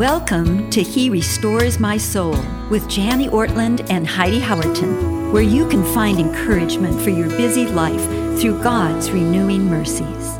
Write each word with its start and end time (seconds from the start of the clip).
Welcome 0.00 0.70
to 0.70 0.82
He 0.82 1.10
Restores 1.10 1.78
My 1.78 1.98
Soul 1.98 2.34
with 2.70 2.90
Jani 2.90 3.28
Ortlund 3.28 3.86
and 3.90 4.06
Heidi 4.06 4.40
Howerton, 4.40 5.30
where 5.30 5.42
you 5.42 5.68
can 5.68 5.84
find 5.92 6.18
encouragement 6.18 6.98
for 7.02 7.10
your 7.10 7.28
busy 7.28 7.66
life 7.66 8.02
through 8.40 8.62
God's 8.62 9.10
renewing 9.10 9.66
mercies. 9.66 10.38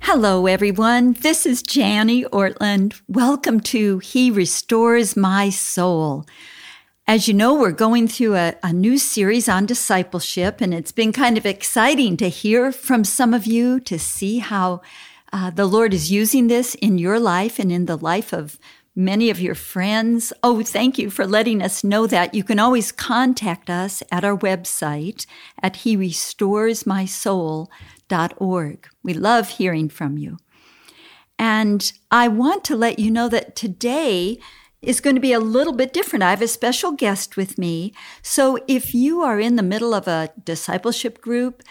Hello, 0.00 0.46
everyone. 0.46 1.12
This 1.12 1.44
is 1.44 1.62
Jani 1.76 2.24
Ortlund. 2.24 3.02
Welcome 3.06 3.60
to 3.60 3.98
He 3.98 4.30
Restores 4.30 5.14
My 5.14 5.50
Soul. 5.50 6.24
As 7.06 7.28
you 7.28 7.34
know, 7.34 7.52
we're 7.52 7.70
going 7.70 8.08
through 8.08 8.36
a, 8.36 8.54
a, 8.62 8.72
new 8.72 8.96
series 8.96 9.46
on 9.46 9.66
discipleship, 9.66 10.62
and 10.62 10.72
it's 10.72 10.92
been 10.92 11.12
kind 11.12 11.36
of 11.36 11.44
exciting 11.44 12.16
to 12.16 12.30
hear 12.30 12.72
from 12.72 13.04
some 13.04 13.34
of 13.34 13.46
you 13.46 13.78
to 13.80 13.98
see 13.98 14.38
how 14.38 14.80
uh, 15.32 15.50
the 15.50 15.66
Lord 15.66 15.92
is 15.92 16.10
using 16.10 16.48
this 16.48 16.74
in 16.76 16.98
your 16.98 17.20
life 17.20 17.58
and 17.58 17.70
in 17.70 17.86
the 17.86 17.96
life 17.96 18.32
of 18.32 18.58
many 18.94 19.30
of 19.30 19.40
your 19.40 19.54
friends. 19.54 20.32
Oh, 20.42 20.62
thank 20.62 20.98
you 20.98 21.08
for 21.10 21.26
letting 21.26 21.62
us 21.62 21.84
know 21.84 22.06
that. 22.08 22.34
You 22.34 22.42
can 22.42 22.58
always 22.58 22.90
contact 22.90 23.70
us 23.70 24.02
at 24.10 24.24
our 24.24 24.36
website 24.36 25.26
at 25.62 25.76
he 25.76 25.96
restores 25.96 26.86
my 26.86 27.04
soul.org. 27.04 28.88
We 29.02 29.14
love 29.14 29.50
hearing 29.50 29.88
from 29.88 30.18
you. 30.18 30.38
And 31.38 31.92
I 32.10 32.26
want 32.26 32.64
to 32.64 32.76
let 32.76 32.98
you 32.98 33.10
know 33.12 33.28
that 33.28 33.54
today 33.54 34.38
is 34.82 35.00
going 35.00 35.14
to 35.14 35.20
be 35.20 35.32
a 35.32 35.40
little 35.40 35.72
bit 35.72 35.92
different. 35.92 36.22
I 36.22 36.30
have 36.30 36.42
a 36.42 36.48
special 36.48 36.92
guest 36.92 37.36
with 37.36 37.58
me. 37.58 37.92
So 38.22 38.58
if 38.66 38.94
you 38.94 39.22
are 39.22 39.38
in 39.38 39.56
the 39.56 39.62
middle 39.62 39.94
of 39.94 40.08
a 40.08 40.30
discipleship 40.42 41.20
group, 41.20 41.62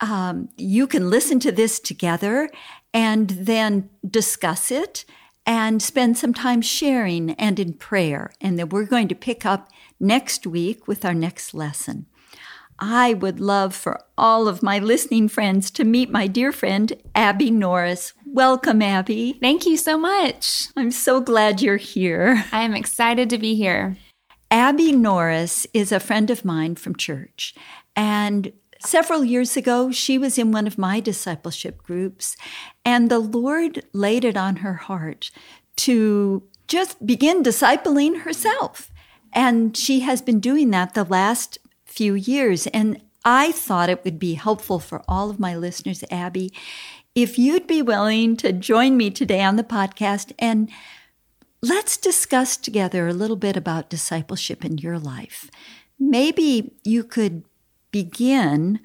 um, 0.00 0.48
you 0.56 0.86
can 0.86 1.10
listen 1.10 1.40
to 1.40 1.52
this 1.52 1.78
together 1.78 2.50
and 2.92 3.30
then 3.30 3.90
discuss 4.08 4.70
it 4.70 5.04
and 5.46 5.82
spend 5.82 6.18
some 6.18 6.34
time 6.34 6.62
sharing 6.62 7.32
and 7.32 7.58
in 7.58 7.72
prayer. 7.74 8.32
And 8.40 8.58
then 8.58 8.68
we're 8.68 8.84
going 8.84 9.08
to 9.08 9.14
pick 9.14 9.44
up 9.46 9.68
next 9.98 10.46
week 10.46 10.86
with 10.86 11.04
our 11.04 11.14
next 11.14 11.54
lesson. 11.54 12.06
I 12.78 13.12
would 13.12 13.40
love 13.40 13.74
for 13.74 14.00
all 14.16 14.48
of 14.48 14.62
my 14.62 14.78
listening 14.78 15.28
friends 15.28 15.70
to 15.72 15.84
meet 15.84 16.10
my 16.10 16.26
dear 16.26 16.50
friend, 16.50 16.92
Abby 17.14 17.50
Norris. 17.50 18.14
Welcome, 18.24 18.80
Abby. 18.80 19.34
Thank 19.34 19.66
you 19.66 19.76
so 19.76 19.98
much. 19.98 20.68
I'm 20.76 20.90
so 20.90 21.20
glad 21.20 21.60
you're 21.60 21.76
here. 21.76 22.44
I 22.52 22.62
am 22.62 22.74
excited 22.74 23.28
to 23.30 23.38
be 23.38 23.54
here. 23.54 23.98
Abby 24.50 24.92
Norris 24.92 25.66
is 25.74 25.92
a 25.92 26.00
friend 26.00 26.30
of 26.30 26.44
mine 26.44 26.74
from 26.74 26.96
church, 26.96 27.54
and 27.94 28.52
Several 28.82 29.24
years 29.24 29.56
ago, 29.56 29.90
she 29.90 30.16
was 30.16 30.38
in 30.38 30.52
one 30.52 30.66
of 30.66 30.78
my 30.78 31.00
discipleship 31.00 31.82
groups, 31.82 32.36
and 32.84 33.10
the 33.10 33.18
Lord 33.18 33.84
laid 33.92 34.24
it 34.24 34.36
on 34.36 34.56
her 34.56 34.74
heart 34.74 35.30
to 35.76 36.42
just 36.66 37.04
begin 37.04 37.42
discipling 37.42 38.22
herself. 38.22 38.90
And 39.32 39.76
she 39.76 40.00
has 40.00 40.22
been 40.22 40.40
doing 40.40 40.70
that 40.70 40.94
the 40.94 41.04
last 41.04 41.58
few 41.84 42.14
years. 42.14 42.66
And 42.68 43.02
I 43.24 43.52
thought 43.52 43.90
it 43.90 44.04
would 44.04 44.18
be 44.18 44.34
helpful 44.34 44.78
for 44.78 45.02
all 45.06 45.30
of 45.30 45.38
my 45.38 45.56
listeners, 45.56 46.02
Abby, 46.10 46.52
if 47.14 47.38
you'd 47.38 47.66
be 47.66 47.82
willing 47.82 48.36
to 48.38 48.52
join 48.52 48.96
me 48.96 49.10
today 49.10 49.42
on 49.42 49.56
the 49.56 49.64
podcast 49.64 50.32
and 50.38 50.70
let's 51.60 51.96
discuss 51.96 52.56
together 52.56 53.08
a 53.08 53.12
little 53.12 53.36
bit 53.36 53.56
about 53.56 53.90
discipleship 53.90 54.64
in 54.64 54.78
your 54.78 54.98
life. 54.98 55.50
Maybe 55.98 56.72
you 56.82 57.04
could 57.04 57.44
begin 57.90 58.80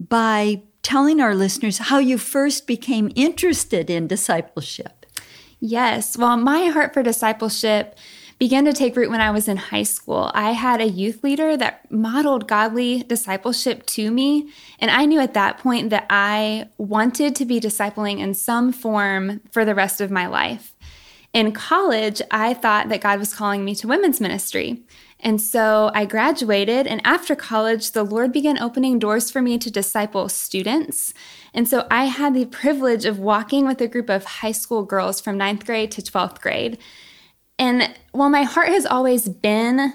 by 0.00 0.62
telling 0.82 1.20
our 1.20 1.34
listeners 1.34 1.78
how 1.78 1.98
you 1.98 2.18
first 2.18 2.66
became 2.66 3.10
interested 3.14 3.88
in 3.88 4.06
discipleship. 4.06 5.06
Yes. 5.60 6.18
Well, 6.18 6.36
my 6.36 6.66
heart 6.66 6.92
for 6.92 7.02
discipleship 7.02 7.96
began 8.38 8.64
to 8.64 8.72
take 8.72 8.96
root 8.96 9.10
when 9.10 9.20
I 9.20 9.30
was 9.30 9.48
in 9.48 9.56
high 9.56 9.84
school. 9.84 10.30
I 10.34 10.52
had 10.52 10.80
a 10.80 10.88
youth 10.88 11.22
leader 11.22 11.56
that 11.56 11.90
modeled 11.90 12.48
godly 12.48 13.02
discipleship 13.04 13.86
to 13.86 14.10
me. 14.10 14.50
And 14.78 14.90
I 14.90 15.06
knew 15.06 15.20
at 15.20 15.34
that 15.34 15.58
point 15.58 15.90
that 15.90 16.06
I 16.10 16.68
wanted 16.76 17.36
to 17.36 17.44
be 17.44 17.60
discipling 17.60 18.18
in 18.18 18.34
some 18.34 18.72
form 18.72 19.40
for 19.50 19.64
the 19.64 19.74
rest 19.74 20.00
of 20.00 20.10
my 20.10 20.26
life. 20.26 20.74
In 21.32 21.52
college, 21.52 22.20
I 22.30 22.54
thought 22.54 22.88
that 22.90 23.00
God 23.00 23.18
was 23.18 23.34
calling 23.34 23.64
me 23.64 23.74
to 23.76 23.88
women's 23.88 24.20
ministry. 24.20 24.82
And 25.24 25.40
so 25.40 25.90
I 25.94 26.04
graduated, 26.04 26.86
and 26.86 27.00
after 27.02 27.34
college, 27.34 27.92
the 27.92 28.04
Lord 28.04 28.30
began 28.30 28.60
opening 28.60 28.98
doors 28.98 29.30
for 29.30 29.40
me 29.40 29.56
to 29.56 29.70
disciple 29.70 30.28
students. 30.28 31.14
And 31.54 31.66
so 31.66 31.86
I 31.90 32.04
had 32.04 32.34
the 32.34 32.44
privilege 32.44 33.06
of 33.06 33.18
walking 33.18 33.66
with 33.66 33.80
a 33.80 33.88
group 33.88 34.10
of 34.10 34.24
high 34.24 34.52
school 34.52 34.84
girls 34.84 35.22
from 35.22 35.38
ninth 35.38 35.64
grade 35.64 35.90
to 35.92 36.02
12th 36.02 36.42
grade. 36.42 36.76
And 37.58 37.94
while 38.12 38.28
my 38.28 38.42
heart 38.42 38.68
has 38.68 38.84
always 38.84 39.26
been 39.26 39.94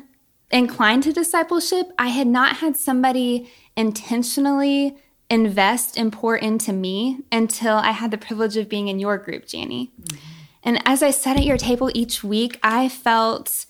inclined 0.50 1.04
to 1.04 1.14
discipleship, 1.14 1.92
I 2.00 2.08
had 2.08 2.26
not 2.26 2.58
had 2.58 2.76
somebody 2.76 3.52
intentionally 3.78 4.98
invest 5.30 5.96
and 5.96 6.12
pour 6.12 6.38
into 6.38 6.74
me 6.74 7.20
until 7.32 7.76
I 7.76 7.92
had 7.92 8.10
the 8.10 8.18
privilege 8.18 8.58
of 8.58 8.68
being 8.68 8.88
in 8.88 8.98
your 8.98 9.20
group, 9.20 9.44
Jani. 9.48 9.92
Mm-hmm. 10.02 10.18
And 10.64 10.82
as 10.86 11.04
I 11.04 11.12
sat 11.12 11.38
at 11.38 11.46
your 11.46 11.58
table 11.58 11.92
each 11.94 12.24
week, 12.24 12.60
I 12.64 12.90
felt 12.90 13.68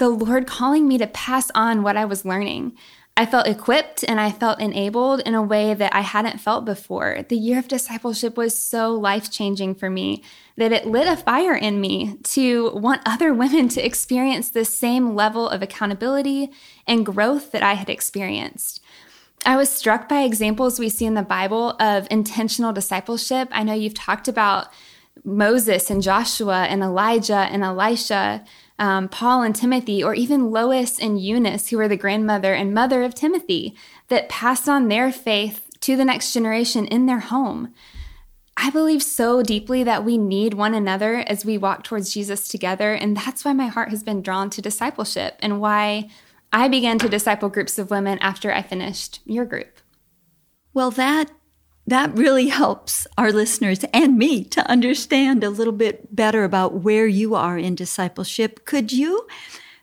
the 0.00 0.08
Lord 0.08 0.46
calling 0.46 0.88
me 0.88 0.96
to 0.96 1.06
pass 1.06 1.50
on 1.54 1.82
what 1.82 1.94
I 1.94 2.06
was 2.06 2.24
learning. 2.24 2.72
I 3.18 3.26
felt 3.26 3.46
equipped 3.46 4.02
and 4.02 4.18
I 4.18 4.32
felt 4.32 4.58
enabled 4.58 5.20
in 5.26 5.34
a 5.34 5.42
way 5.42 5.74
that 5.74 5.94
I 5.94 6.00
hadn't 6.00 6.40
felt 6.40 6.64
before. 6.64 7.22
The 7.28 7.36
year 7.36 7.58
of 7.58 7.68
discipleship 7.68 8.34
was 8.34 8.60
so 8.60 8.94
life 8.94 9.30
changing 9.30 9.74
for 9.74 9.90
me 9.90 10.22
that 10.56 10.72
it 10.72 10.86
lit 10.86 11.06
a 11.06 11.18
fire 11.18 11.54
in 11.54 11.82
me 11.82 12.16
to 12.22 12.70
want 12.70 13.02
other 13.04 13.34
women 13.42 13.68
to 13.68 13.84
experience 13.84 14.48
the 14.48 14.64
same 14.64 15.14
level 15.14 15.46
of 15.46 15.60
accountability 15.60 16.50
and 16.86 17.04
growth 17.04 17.52
that 17.52 17.62
I 17.62 17.74
had 17.74 17.90
experienced. 17.90 18.80
I 19.44 19.56
was 19.56 19.70
struck 19.70 20.08
by 20.08 20.22
examples 20.22 20.78
we 20.78 20.88
see 20.88 21.04
in 21.04 21.14
the 21.14 21.22
Bible 21.22 21.76
of 21.78 22.08
intentional 22.10 22.72
discipleship. 22.72 23.48
I 23.52 23.64
know 23.64 23.74
you've 23.74 23.92
talked 23.92 24.28
about 24.28 24.68
Moses 25.24 25.90
and 25.90 26.02
Joshua 26.02 26.64
and 26.64 26.82
Elijah 26.82 27.48
and 27.50 27.62
Elisha 27.62 28.44
um, 28.80 29.10
Paul 29.10 29.42
and 29.42 29.54
Timothy, 29.54 30.02
or 30.02 30.14
even 30.14 30.50
Lois 30.50 30.98
and 30.98 31.20
Eunice, 31.20 31.68
who 31.68 31.76
were 31.76 31.86
the 31.86 31.98
grandmother 31.98 32.54
and 32.54 32.72
mother 32.72 33.02
of 33.02 33.14
Timothy, 33.14 33.76
that 34.08 34.30
passed 34.30 34.70
on 34.70 34.88
their 34.88 35.12
faith 35.12 35.68
to 35.80 35.96
the 35.96 36.04
next 36.04 36.32
generation 36.32 36.86
in 36.86 37.04
their 37.04 37.20
home. 37.20 37.74
I 38.56 38.70
believe 38.70 39.02
so 39.02 39.42
deeply 39.42 39.84
that 39.84 40.04
we 40.04 40.16
need 40.16 40.54
one 40.54 40.74
another 40.74 41.16
as 41.26 41.44
we 41.44 41.58
walk 41.58 41.84
towards 41.84 42.12
Jesus 42.12 42.48
together. 42.48 42.94
And 42.94 43.16
that's 43.16 43.44
why 43.44 43.52
my 43.52 43.66
heart 43.66 43.90
has 43.90 44.02
been 44.02 44.22
drawn 44.22 44.48
to 44.50 44.62
discipleship 44.62 45.36
and 45.40 45.60
why 45.60 46.08
I 46.52 46.68
began 46.68 46.98
to 47.00 47.08
disciple 47.08 47.48
groups 47.50 47.78
of 47.78 47.90
women 47.90 48.18
after 48.20 48.52
I 48.52 48.62
finished 48.62 49.20
your 49.24 49.44
group. 49.44 49.78
Well, 50.72 50.90
that 50.92 51.30
that 51.90 52.16
really 52.16 52.46
helps 52.48 53.06
our 53.18 53.32
listeners 53.32 53.84
and 53.92 54.16
me 54.16 54.44
to 54.44 54.64
understand 54.70 55.42
a 55.42 55.50
little 55.50 55.72
bit 55.72 56.14
better 56.14 56.44
about 56.44 56.74
where 56.74 57.06
you 57.06 57.34
are 57.34 57.58
in 57.58 57.74
discipleship. 57.74 58.64
Could 58.64 58.92
you 58.92 59.26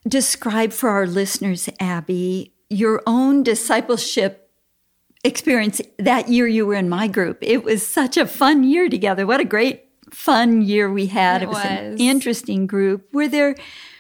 describe 0.08 0.72
for 0.72 0.90
our 0.90 1.06
listeners, 1.06 1.70
Abby, 1.82 2.54
your 2.70 3.04
own 3.06 3.44
discipleship 3.44 4.50
experience 5.26 5.82
that 6.00 6.30
year 6.30 6.48
you 6.48 6.66
were 6.66 6.76
in 6.76 6.88
my 6.88 7.08
group? 7.08 7.40
It 7.42 7.64
was 7.66 7.86
such 7.86 8.16
a 8.16 8.26
fun 8.26 8.64
year 8.64 8.88
together. 8.88 9.28
What 9.28 9.42
a 9.42 9.46
great 9.46 9.84
fun 10.10 10.62
year 10.62 10.90
we 10.90 11.08
had. 11.08 11.42
It, 11.42 11.46
it 11.46 11.48
was, 11.50 11.58
was 11.58 11.66
an 11.66 11.98
interesting 11.98 12.68
group. 12.68 13.14
Were 13.14 13.28
there 13.28 13.56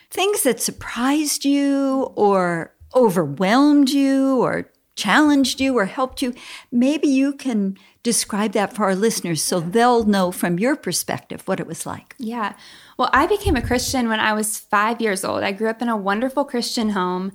things 0.09 0.44
that 0.44 0.62
surprised 0.62 1.44
you 1.44 2.13
or 2.16 2.74
overwhelmed 2.95 3.89
you 3.89 4.39
or 4.39 4.72
challenged 4.97 5.62
you 5.62 5.78
or 5.78 5.85
helped 5.85 6.22
you, 6.22 6.34
maybe 6.72 7.07
you 7.07 7.31
can 7.31 7.78
describe 8.07 8.53
that 8.53 8.73
for 8.73 8.85
our 8.85 8.95
listeners 8.95 9.41
so 9.41 9.59
they'll 9.59 10.06
know 10.06 10.31
from 10.31 10.57
your 10.57 10.77
perspective 10.77 11.45
what 11.45 11.59
it 11.59 11.68
was 11.68 11.86
like. 11.86 12.15
Yeah. 12.18 12.54
Well, 12.98 13.09
I 13.12 13.27
became 13.27 13.57
a 13.57 13.62
Christian 13.62 14.07
when 14.07 14.21
I 14.21 14.31
was 14.31 14.57
five 14.57 15.01
years 15.01 15.25
old. 15.25 15.44
I 15.44 15.51
grew 15.51 15.69
up 15.69 15.81
in 15.81 15.89
a 15.89 15.98
wonderful 15.98 16.45
Christian 16.45 16.92
home. 16.92 17.33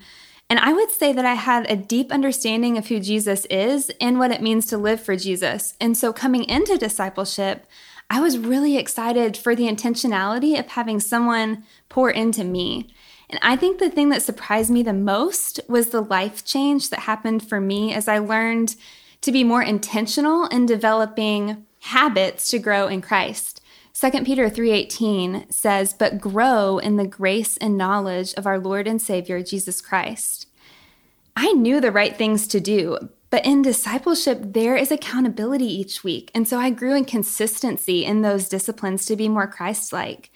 And 0.49 0.59
I 0.59 0.73
would 0.73 0.91
say 0.91 1.13
that 1.13 1.27
I 1.27 1.35
had 1.35 1.71
a 1.71 1.77
deep 1.77 2.11
understanding 2.11 2.79
of 2.79 2.89
who 2.89 3.01
Jesus 3.01 3.45
is 3.51 3.91
and 4.01 4.19
what 4.19 4.31
it 4.31 4.41
means 4.41 4.65
to 4.67 4.79
live 4.79 5.03
for 5.03 5.15
Jesus. 5.15 5.75
And 5.79 5.95
so 5.95 6.11
coming 6.11 6.45
into 6.45 6.79
discipleship, 6.79 7.67
I 8.09 8.21
was 8.21 8.39
really 8.39 8.79
excited 8.79 9.37
for 9.37 9.55
the 9.55 9.69
intentionality 9.69 10.59
of 10.59 10.69
having 10.69 11.01
someone 11.01 11.65
pour 11.91 12.11
into 12.11 12.45
me. 12.45 12.95
And 13.29 13.39
I 13.43 13.57
think 13.57 13.79
the 13.79 13.91
thing 13.91 14.09
that 14.09 14.23
surprised 14.23 14.71
me 14.71 14.83
the 14.83 14.95
most 14.95 15.61
was 15.69 15.89
the 15.89 16.01
life 16.01 16.47
change 16.47 16.89
that 16.89 17.01
happened 17.01 17.47
for 17.47 17.61
me 17.61 17.93
as 17.93 18.09
I 18.09 18.19
learned 18.19 18.75
to 19.23 19.33
be 19.33 19.43
more 19.43 19.63
intentional 19.63 20.47
in 20.47 20.67
developing 20.67 21.65
habits 21.81 22.51
to 22.51 22.59
grow 22.59 22.87
in 22.87 23.01
Christ. 23.01 23.61
2 23.95 24.25
Peter 24.25 24.49
3:18 24.49 25.47
says, 25.51 25.95
"But 25.95 26.21
grow 26.21 26.79
in 26.79 26.97
the 26.97 27.07
grace 27.07 27.57
and 27.57 27.77
knowledge 27.77 28.35
of 28.35 28.47
our 28.47 28.59
Lord 28.59 28.87
and 28.87 29.01
Savior 29.01 29.43
Jesus 29.43 29.81
Christ." 29.81 30.47
I 31.37 31.53
knew 31.53 31.81
the 31.81 31.93
right 31.93 32.17
things 32.17 32.47
to 32.49 32.61
do, 32.61 32.97
But 33.33 33.47
in 33.47 33.63
discipleship, 33.63 34.41
there 34.53 34.77
is 34.77 34.93
accountability 34.93 35.65
each 35.65 36.05
week. 36.05 36.31
And 36.35 36.47
so 36.47 36.59
I 36.59 36.69
grew 36.69 36.95
in 36.95 37.07
consistency 37.07 38.05
in 38.05 38.21
those 38.21 38.47
disciplines 38.47 39.07
to 39.07 39.17
be 39.17 39.27
more 39.27 39.47
Christ 39.47 39.91
like. 39.91 40.31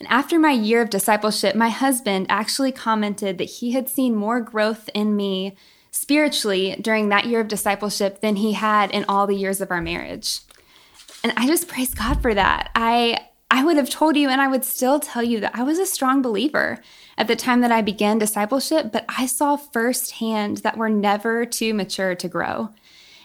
And 0.00 0.08
after 0.08 0.38
my 0.38 0.52
year 0.52 0.80
of 0.80 0.88
discipleship, 0.88 1.54
my 1.54 1.68
husband 1.68 2.24
actually 2.30 2.72
commented 2.72 3.36
that 3.36 3.44
he 3.44 3.72
had 3.72 3.86
seen 3.86 4.14
more 4.14 4.40
growth 4.40 4.88
in 4.94 5.14
me 5.14 5.56
spiritually 5.90 6.76
during 6.80 7.08
that 7.08 7.26
year 7.26 7.40
of 7.40 7.48
discipleship 7.48 8.20
than 8.20 8.36
he 8.36 8.52
had 8.52 8.90
in 8.90 9.04
all 9.08 9.26
the 9.26 9.36
years 9.36 9.60
of 9.60 9.70
our 9.70 9.80
marriage. 9.80 10.40
And 11.24 11.32
I 11.36 11.46
just 11.46 11.68
praise 11.68 11.94
God 11.94 12.22
for 12.22 12.34
that. 12.34 12.70
I 12.74 13.18
I 13.50 13.64
would 13.64 13.78
have 13.78 13.88
told 13.88 14.16
you 14.16 14.28
and 14.28 14.42
I 14.42 14.48
would 14.48 14.64
still 14.64 15.00
tell 15.00 15.22
you 15.22 15.40
that 15.40 15.54
I 15.54 15.62
was 15.62 15.78
a 15.78 15.86
strong 15.86 16.20
believer 16.20 16.82
at 17.16 17.28
the 17.28 17.36
time 17.36 17.62
that 17.62 17.72
I 17.72 17.80
began 17.80 18.18
discipleship, 18.18 18.92
but 18.92 19.06
I 19.08 19.24
saw 19.24 19.56
firsthand 19.56 20.58
that 20.58 20.76
we're 20.76 20.90
never 20.90 21.46
too 21.46 21.72
mature 21.72 22.14
to 22.14 22.28
grow. 22.28 22.68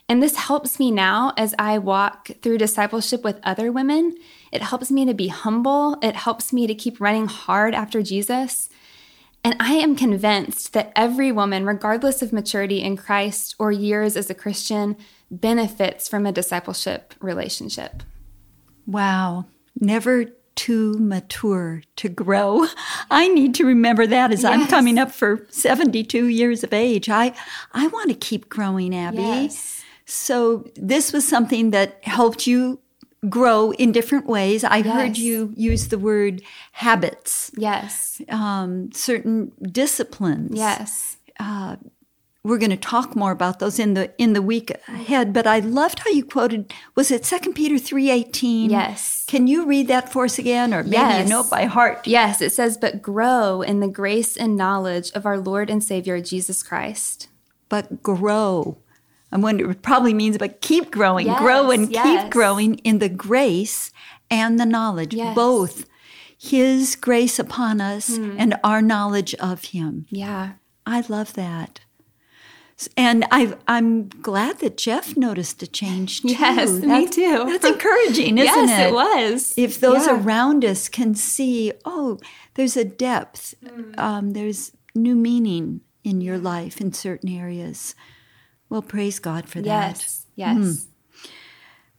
And 0.07 0.24
this 0.24 0.36
helps 0.36 0.80
me 0.80 0.92
now 0.92 1.33
as 1.38 1.54
I 1.60 1.77
walk 1.77 2.30
through 2.42 2.57
discipleship 2.57 3.24
with 3.24 3.39
other 3.44 3.71
women. 3.71 4.15
It 4.51 4.62
helps 4.62 4.92
me 4.92 5.06
to 5.06 5.13
be 5.13 5.27
humble. 5.27 5.98
It 6.01 6.15
helps 6.15 6.54
me 6.54 6.68
to 6.68 6.75
keep 6.75 7.01
running 7.01 7.27
hard 7.27 7.74
after 7.74 8.01
Jesus. 8.01 8.69
And 9.44 9.56
I 9.60 9.74
am 9.74 9.95
convinced 9.95 10.74
that 10.74 10.92
every 10.95 11.31
woman, 11.31 11.66
regardless 11.66 12.22
of 12.22 12.31
maturity 12.31 12.81
in 12.81 12.95
Christ 12.95 13.56
or 13.60 13.72
years 13.72 14.16
as 14.16 14.30
a 14.30 14.34
Christian, 14.34 14.95
benefits 15.30 16.07
from 16.07 16.25
a 16.25 16.31
discipleship 16.31 17.13
relationship. 17.19 18.04
Wow. 18.88 19.45
Never 19.80 20.25
too 20.56 20.94
mature 21.00 21.81
to 21.98 22.10
grow. 22.10 22.68
I 23.12 23.28
need 23.28 23.56
to 23.56 23.66
remember 23.66 24.07
that 24.07 24.31
as 24.31 24.44
yes. 24.44 24.54
I'm 24.54 24.68
coming 24.68 24.98
up 24.98 25.12
for 25.12 25.46
72 25.50 26.28
years 26.28 26.63
of 26.63 26.74
age. 26.74 27.10
I 27.10 27.34
I 27.74 27.88
want 27.88 28.10
to 28.10 28.16
keep 28.16 28.50
growing, 28.50 28.96
Abby. 28.96 29.18
Yes. 29.18 29.84
So 30.06 30.66
this 30.75 31.13
was 31.13 31.28
something 31.28 31.72
that 31.72 32.00
helped 32.04 32.46
you 32.46 32.80
grow 33.30 33.72
in 33.72 33.92
different 33.92 34.28
ways. 34.28 34.64
I 34.64 34.78
yes. 34.78 34.94
heard 34.94 35.18
you 35.18 35.54
use 35.56 35.88
the 35.88 35.98
word 35.98 36.42
habits. 36.74 37.52
Yes. 37.56 38.22
Um, 38.30 38.92
certain 38.92 39.52
disciplines. 39.62 40.58
Yes. 40.58 41.18
Uh, 41.40 41.78
we're 42.44 42.58
going 42.58 42.70
to 42.70 42.78
talk 42.78 43.16
more 43.16 43.31
about 43.31 43.60
those 43.60 43.80
in 43.80 43.94
the 43.94 44.12
in 44.18 44.34
the 44.34 44.42
week 44.42 44.72
ahead 44.88 45.31
but 45.31 45.48
i 45.48 45.60
loved 45.60 46.00
how 46.00 46.10
you 46.10 46.25
quoted 46.25 46.74
was 46.94 47.10
it 47.10 47.24
2 47.24 47.54
peter 47.54 47.75
3.18 47.75 48.70
yes 48.70 49.24
can 49.28 49.48
you 49.48 49.66
read 49.66 49.88
that 49.88 50.12
for 50.12 50.25
us 50.25 50.38
again 50.38 50.74
or 50.74 50.84
maybe 50.84 50.98
yes. 50.98 51.24
you 51.24 51.30
know 51.30 51.42
it 51.42 51.50
by 51.50 51.66
heart 51.66 52.06
yes 52.06 52.42
it 52.42 52.52
says 52.52 52.78
but 52.78 53.02
grow 53.02 53.62
in 53.62 53.80
the 53.80 53.88
grace 53.88 54.36
and 54.36 54.58
knowledge 54.58 55.10
of 55.12 55.25
our 55.25 55.38
lord 55.38 55.70
and 55.70 55.84
savior 55.84 56.20
jesus 56.20 56.62
christ 56.62 57.30
but 57.70 58.04
grow 58.04 58.78
I 59.33 59.38
wonder 59.38 59.69
it 59.71 59.81
probably 59.81 60.13
means, 60.13 60.38
but 60.38 60.62
keep 60.62 60.91
growing, 60.91 61.25
yes, 61.25 61.39
grow 61.39 61.71
and 61.71 61.91
yes. 61.91 62.06
keep 62.06 62.31
growing 62.31 62.75
in 62.80 63.00
the 63.00 63.09
grace 63.09 63.91
and 64.30 64.59
the 64.59 64.65
knowledge, 64.65 65.15
yes. 65.15 65.33
both 65.33 65.85
His 66.38 66.95
grace 66.95 67.39
upon 67.39 67.81
us 67.81 68.15
hmm. 68.15 68.35
and 68.38 68.56
our 68.63 68.80
knowledge 68.80 69.33
of 69.35 69.65
Him. 69.65 70.06
Yeah. 70.12 70.53
I 70.85 71.03
love 71.09 71.33
that. 71.33 71.80
And 72.95 73.25
I, 73.31 73.56
am 73.68 74.09
glad 74.09 74.59
that 74.59 74.77
Jeff 74.77 75.18
noticed 75.18 75.63
a 75.63 75.68
change 75.68 76.21
too. 76.21 76.27
Yes, 76.29 76.71
that's, 76.71 76.86
me 76.86 77.07
too. 77.07 77.45
That's 77.47 77.65
encouraging, 77.65 78.38
isn't 78.38 78.68
yes, 78.68 78.69
it? 78.69 78.69
Yes, 78.69 78.89
it 78.89 78.94
was. 78.94 79.53
If 79.57 79.79
those 79.79 80.06
yeah. 80.06 80.21
around 80.21 80.63
us 80.63 80.89
can 80.89 81.15
see, 81.15 81.71
oh, 81.86 82.19
there's 82.53 82.77
a 82.77 82.83
depth, 82.83 83.56
mm. 83.63 83.97
um, 83.97 84.31
there's 84.31 84.74
new 84.94 85.15
meaning 85.15 85.81
in 86.03 86.21
your 86.21 86.38
life 86.38 86.79
in 86.79 86.94
certain 86.94 87.29
areas. 87.29 87.95
Well, 88.74 88.81
praise 88.81 89.20
God 89.20 89.48
for 89.48 89.62
that. 89.62 90.00
Yes, 90.00 90.25
yes. 90.36 90.58
Mm. 90.58 90.86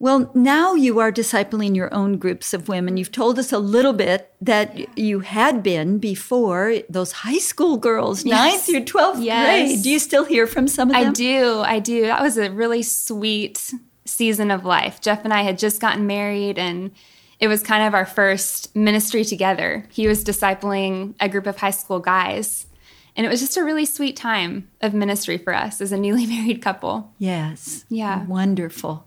Well, 0.00 0.32
now 0.34 0.74
you 0.74 0.98
are 0.98 1.12
discipling 1.12 1.76
your 1.76 1.94
own 1.94 2.18
groups 2.18 2.52
of 2.52 2.66
women. 2.66 2.96
You've 2.96 3.12
told 3.12 3.38
us 3.38 3.52
a 3.52 3.60
little 3.60 3.92
bit 3.92 4.34
that 4.40 4.98
you 4.98 5.20
had 5.20 5.62
been 5.62 6.00
before 6.00 6.78
those 6.88 7.12
high 7.12 7.38
school 7.38 7.76
girls, 7.76 8.24
yes. 8.24 8.56
9th 8.56 8.66
through 8.66 8.84
12th 8.86 9.24
yes. 9.24 9.46
grade. 9.46 9.84
Do 9.84 9.90
you 9.90 10.00
still 10.00 10.24
hear 10.24 10.48
from 10.48 10.66
some 10.66 10.90
of 10.90 10.96
them? 10.96 11.10
I 11.10 11.12
do. 11.12 11.60
I 11.60 11.78
do. 11.78 12.02
That 12.06 12.20
was 12.20 12.36
a 12.38 12.50
really 12.50 12.82
sweet 12.82 13.72
season 14.04 14.50
of 14.50 14.64
life. 14.64 15.00
Jeff 15.00 15.22
and 15.22 15.32
I 15.32 15.42
had 15.42 15.58
just 15.58 15.80
gotten 15.80 16.08
married 16.08 16.58
and 16.58 16.90
it 17.38 17.46
was 17.46 17.62
kind 17.62 17.86
of 17.86 17.94
our 17.94 18.04
first 18.04 18.74
ministry 18.74 19.24
together. 19.24 19.86
He 19.92 20.08
was 20.08 20.24
discipling 20.24 21.14
a 21.20 21.28
group 21.28 21.46
of 21.46 21.58
high 21.58 21.70
school 21.70 22.00
guys 22.00 22.66
and 23.16 23.26
it 23.26 23.28
was 23.30 23.40
just 23.40 23.56
a 23.56 23.64
really 23.64 23.86
sweet 23.86 24.16
time 24.16 24.68
of 24.80 24.94
ministry 24.94 25.38
for 25.38 25.54
us 25.54 25.80
as 25.80 25.92
a 25.92 25.96
newly 25.96 26.26
married 26.34 26.62
couple. 26.62 27.12
Yes. 27.18 27.84
Yeah. 27.88 28.24
Wonderful. 28.26 29.06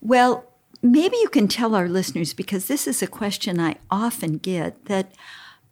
Well, 0.00 0.44
maybe 0.82 1.16
you 1.16 1.28
can 1.28 1.48
tell 1.48 1.74
our 1.74 1.88
listeners, 1.88 2.34
because 2.34 2.66
this 2.66 2.86
is 2.86 3.02
a 3.02 3.06
question 3.06 3.60
I 3.60 3.76
often 3.90 4.38
get, 4.38 4.86
that 4.86 5.12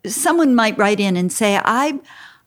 someone 0.07 0.55
might 0.55 0.79
write 0.79 1.01
in 1.01 1.17
and 1.17 1.33
say, 1.33 1.57
I've 1.57 2.01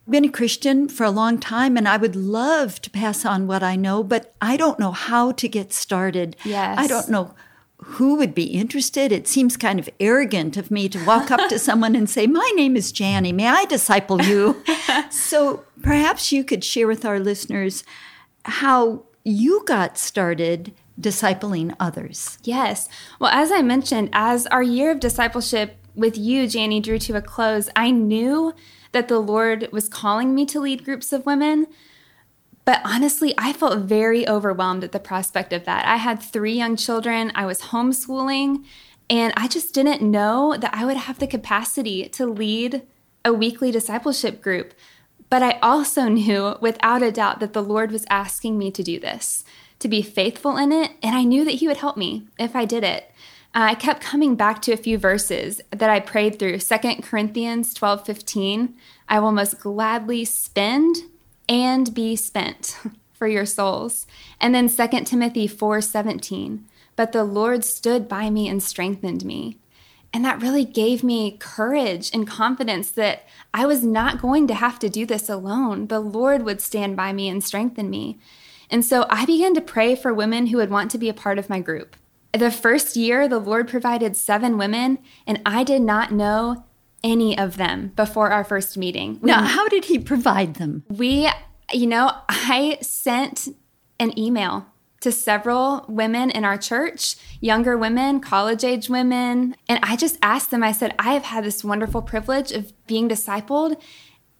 been 0.09 0.25
a 0.25 0.29
Christian 0.29 0.89
for 0.89 1.03
a 1.03 1.11
long 1.11 1.39
time 1.39 1.77
and 1.77 1.87
I 1.87 1.97
would 1.97 2.15
love 2.15 2.81
to 2.81 2.89
pass 2.89 3.25
on 3.25 3.47
what 3.47 3.63
I 3.63 3.75
know, 3.75 4.03
but 4.03 4.33
I 4.41 4.57
don't 4.57 4.79
know 4.79 4.91
how 4.91 5.31
to 5.33 5.47
get 5.47 5.71
started. 5.71 6.35
Yes. 6.43 6.77
I 6.77 6.87
don't 6.87 7.09
know 7.09 7.35
who 7.83 8.15
would 8.15 8.33
be 8.33 8.45
interested? 8.45 9.11
It 9.11 9.27
seems 9.27 9.57
kind 9.57 9.79
of 9.79 9.89
arrogant 9.99 10.57
of 10.57 10.71
me 10.71 10.89
to 10.89 11.03
walk 11.05 11.31
up 11.31 11.49
to 11.49 11.59
someone 11.67 11.95
and 11.95 12.09
say, 12.09 12.27
My 12.27 12.51
name 12.55 12.75
is 12.75 12.97
Jani. 12.97 13.31
May 13.31 13.47
I 13.47 13.65
disciple 13.65 14.21
you? 14.21 14.63
so 15.09 15.65
perhaps 15.81 16.31
you 16.31 16.43
could 16.43 16.63
share 16.63 16.87
with 16.87 17.05
our 17.05 17.19
listeners 17.19 17.83
how 18.45 19.03
you 19.23 19.63
got 19.65 19.97
started 19.97 20.73
discipling 20.99 21.75
others. 21.79 22.37
Yes. 22.43 22.87
Well, 23.19 23.31
as 23.31 23.51
I 23.51 23.61
mentioned, 23.61 24.09
as 24.13 24.45
our 24.47 24.63
year 24.63 24.91
of 24.91 24.99
discipleship 24.99 25.77
with 25.95 26.17
you, 26.17 26.43
Jani, 26.43 26.79
drew 26.79 26.99
to 26.99 27.15
a 27.15 27.21
close, 27.21 27.69
I 27.75 27.91
knew 27.91 28.53
that 28.91 29.07
the 29.07 29.19
Lord 29.19 29.69
was 29.71 29.89
calling 29.89 30.35
me 30.35 30.45
to 30.47 30.59
lead 30.59 30.85
groups 30.85 31.11
of 31.11 31.25
women. 31.25 31.67
But 32.65 32.81
honestly, 32.85 33.33
I 33.37 33.53
felt 33.53 33.79
very 33.79 34.27
overwhelmed 34.27 34.83
at 34.83 34.93
the 34.93 34.99
prospect 34.99 35.51
of 35.51 35.65
that. 35.65 35.85
I 35.85 35.97
had 35.97 36.21
three 36.21 36.53
young 36.53 36.75
children, 36.75 37.31
I 37.35 37.45
was 37.45 37.61
homeschooling, 37.61 38.63
and 39.09 39.33
I 39.35 39.47
just 39.47 39.73
didn't 39.73 40.01
know 40.01 40.55
that 40.57 40.73
I 40.73 40.85
would 40.85 40.97
have 40.97 41.19
the 41.19 41.27
capacity 41.27 42.07
to 42.09 42.25
lead 42.25 42.83
a 43.25 43.33
weekly 43.33 43.71
discipleship 43.71 44.41
group. 44.41 44.73
But 45.29 45.43
I 45.43 45.59
also 45.61 46.07
knew 46.07 46.55
without 46.61 47.03
a 47.03 47.11
doubt 47.11 47.39
that 47.41 47.53
the 47.53 47.63
Lord 47.63 47.91
was 47.91 48.05
asking 48.09 48.57
me 48.57 48.71
to 48.71 48.83
do 48.83 48.99
this, 48.99 49.43
to 49.79 49.89
be 49.89 50.01
faithful 50.01 50.57
in 50.57 50.71
it, 50.71 50.91
and 51.01 51.15
I 51.15 51.23
knew 51.23 51.43
that 51.43 51.55
He 51.55 51.67
would 51.67 51.77
help 51.77 51.97
me 51.97 52.27
if 52.39 52.55
I 52.55 52.65
did 52.65 52.83
it. 52.83 53.11
Uh, 53.55 53.69
I 53.69 53.75
kept 53.75 54.01
coming 54.01 54.35
back 54.35 54.63
to 54.63 54.71
a 54.71 54.77
few 54.77 54.97
verses 54.97 55.61
that 55.69 55.89
I 55.89 55.99
prayed 55.99 56.39
through. 56.39 56.57
2 56.59 56.75
Corinthians 57.03 57.73
12 57.73 58.05
15. 58.05 58.73
I 59.07 59.19
will 59.19 59.31
most 59.31 59.59
gladly 59.59 60.25
spend 60.25 60.97
and 61.47 61.93
be 61.93 62.15
spent 62.15 62.77
for 63.13 63.27
your 63.27 63.45
souls. 63.45 64.05
And 64.39 64.53
then 64.53 64.69
2 64.69 65.05
Timothy 65.05 65.47
4:17, 65.47 66.63
but 66.95 67.11
the 67.11 67.23
Lord 67.23 67.63
stood 67.63 68.07
by 68.07 68.29
me 68.29 68.47
and 68.47 68.61
strengthened 68.61 69.23
me. 69.23 69.57
And 70.13 70.23
that 70.23 70.41
really 70.41 70.63
gave 70.65 71.03
me 71.03 71.37
courage 71.39 72.11
and 72.13 72.27
confidence 72.27 72.91
that 72.91 73.23
I 73.51 73.65
was 73.65 73.83
not 73.83 74.21
going 74.21 74.47
to 74.47 74.53
have 74.53 74.77
to 74.79 74.89
do 74.89 75.07
this 75.07 75.27
alone. 75.27 75.87
The 75.87 75.99
Lord 75.99 76.43
would 76.43 76.61
stand 76.61 76.95
by 76.95 77.13
me 77.13 77.27
and 77.27 77.43
strengthen 77.43 77.89
me. 77.89 78.19
And 78.69 78.85
so 78.85 79.07
I 79.09 79.25
began 79.25 79.55
to 79.55 79.61
pray 79.61 79.95
for 79.95 80.13
women 80.13 80.47
who 80.47 80.57
would 80.57 80.69
want 80.69 80.91
to 80.91 80.99
be 80.99 81.09
a 81.09 81.13
part 81.15 81.39
of 81.39 81.49
my 81.49 81.59
group. 81.59 81.95
The 82.31 82.51
first 82.51 82.95
year, 82.95 83.27
the 83.27 83.39
Lord 83.39 83.67
provided 83.67 84.15
seven 84.15 84.57
women, 84.57 84.99
and 85.27 85.41
I 85.45 85.63
did 85.63 85.81
not 85.81 86.11
know 86.11 86.63
any 87.03 87.37
of 87.37 87.57
them 87.57 87.91
before 87.95 88.31
our 88.31 88.43
first 88.43 88.77
meeting. 88.77 89.19
Now, 89.21 89.43
how 89.43 89.67
did 89.67 89.85
he 89.85 89.99
provide 89.99 90.55
them? 90.55 90.83
We, 90.89 91.29
you 91.71 91.87
know, 91.87 92.11
I 92.29 92.77
sent 92.81 93.49
an 93.99 94.17
email 94.17 94.67
to 95.01 95.11
several 95.11 95.83
women 95.89 96.29
in 96.29 96.45
our 96.45 96.57
church, 96.57 97.17
younger 97.41 97.77
women, 97.77 98.21
college 98.21 98.63
age 98.63 98.87
women, 98.87 99.53
and 99.67 99.79
I 99.83 99.97
just 99.97 100.17
asked 100.21 100.49
them, 100.49 100.63
I 100.63 100.71
said, 100.71 100.95
I 100.97 101.13
have 101.13 101.23
had 101.23 101.43
this 101.43 101.61
wonderful 101.61 102.01
privilege 102.01 102.53
of 102.53 102.71
being 102.87 103.09
discipled, 103.09 103.81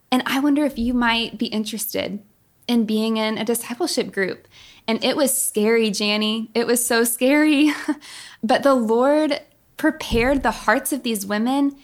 and 0.10 0.24
I 0.26 0.40
wonder 0.40 0.64
if 0.64 0.78
you 0.78 0.94
might 0.94 1.38
be 1.38 1.48
interested 1.48 2.24
in 2.66 2.86
being 2.86 3.18
in 3.18 3.38
a 3.38 3.44
discipleship 3.44 4.14
group. 4.14 4.48
And 4.88 5.04
it 5.04 5.18
was 5.18 5.36
scary, 5.36 5.90
Jani. 5.90 6.50
It 6.54 6.66
was 6.66 6.86
so 6.86 7.04
scary. 7.04 7.74
but 8.44 8.64
the 8.64 8.76
Lord 8.76 9.42
prepared 9.76 10.44
the 10.44 10.52
hearts 10.52 10.94
of 10.94 11.04
these 11.04 11.26
women 11.26 11.76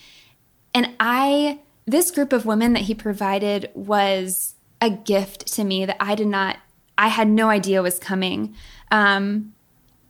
and 0.73 0.95
I, 0.99 1.59
this 1.85 2.11
group 2.11 2.33
of 2.33 2.45
women 2.45 2.73
that 2.73 2.83
he 2.83 2.93
provided 2.93 3.69
was 3.73 4.55
a 4.81 4.89
gift 4.89 5.47
to 5.55 5.63
me 5.63 5.85
that 5.85 5.97
I 5.99 6.15
did 6.15 6.27
not, 6.27 6.57
I 6.97 7.07
had 7.07 7.27
no 7.27 7.49
idea 7.49 7.81
was 7.81 7.99
coming. 7.99 8.55
Um, 8.91 9.53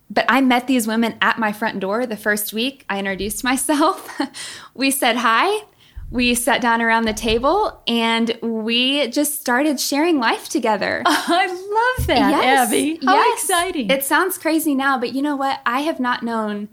but 0.09 0.25
I 0.27 0.41
met 0.41 0.67
these 0.67 0.87
women 0.87 1.15
at 1.21 1.37
my 1.37 1.51
front 1.51 1.79
door 1.79 2.05
the 2.05 2.17
first 2.17 2.51
week. 2.51 2.85
I 2.89 2.99
introduced 2.99 3.43
myself. 3.43 4.19
we 4.73 4.89
said 4.91 5.17
hi. 5.17 5.65
we 6.09 6.33
sat 6.33 6.61
down 6.61 6.81
around 6.81 7.05
the 7.05 7.13
table 7.13 7.81
and 7.87 8.37
we 8.41 9.07
just 9.09 9.39
started 9.39 9.79
sharing 9.79 10.19
life 10.19 10.49
together. 10.49 11.03
I 11.05 11.47
love 11.47 12.07
that, 12.07 12.31
yes, 12.31 12.67
Abby. 12.67 12.99
How 13.05 13.15
yes. 13.15 13.43
exciting. 13.43 13.89
It 13.91 14.03
sounds 14.03 14.37
crazy 14.37 14.73
now, 14.73 14.97
but 14.97 15.13
you 15.13 15.21
know 15.21 15.35
what? 15.35 15.61
I 15.65 15.81
have 15.81 15.99
not 15.99 16.23
known, 16.23 16.69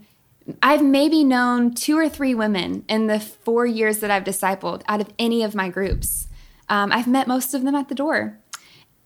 I've 0.63 0.83
maybe 0.83 1.23
known 1.23 1.73
two 1.73 1.97
or 1.97 2.07
three 2.07 2.33
women 2.33 2.85
in 2.87 3.07
the 3.07 3.19
four 3.19 3.65
years 3.65 3.99
that 3.99 4.11
I've 4.11 4.23
discipled 4.23 4.81
out 4.87 5.01
of 5.01 5.09
any 5.19 5.43
of 5.43 5.55
my 5.55 5.69
groups. 5.69 6.27
Um, 6.69 6.91
I've 6.91 7.07
met 7.07 7.27
most 7.27 7.53
of 7.53 7.63
them 7.63 7.75
at 7.75 7.89
the 7.89 7.95
door. 7.95 8.39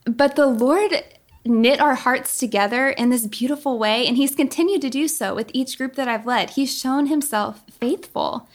But 0.05 0.35
the 0.35 0.47
Lord 0.47 1.03
knit 1.43 1.79
our 1.79 1.95
hearts 1.95 2.37
together 2.37 2.89
in 2.89 3.09
this 3.09 3.25
beautiful 3.27 3.79
way, 3.79 4.05
and 4.07 4.17
He's 4.17 4.35
continued 4.35 4.81
to 4.81 4.89
do 4.89 5.07
so 5.07 5.33
with 5.33 5.49
each 5.53 5.77
group 5.77 5.95
that 5.95 6.07
I've 6.07 6.25
led. 6.25 6.51
He's 6.51 6.77
shown 6.77 7.07
Himself 7.07 7.63
faithful. 7.71 8.47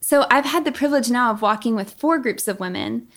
So 0.00 0.26
I've 0.30 0.44
had 0.44 0.64
the 0.64 0.72
privilege 0.72 1.10
now 1.10 1.30
of 1.30 1.42
walking 1.42 1.74
with 1.74 1.94
four 1.94 2.18
groups 2.18 2.46
of 2.46 2.60
women 2.60 3.08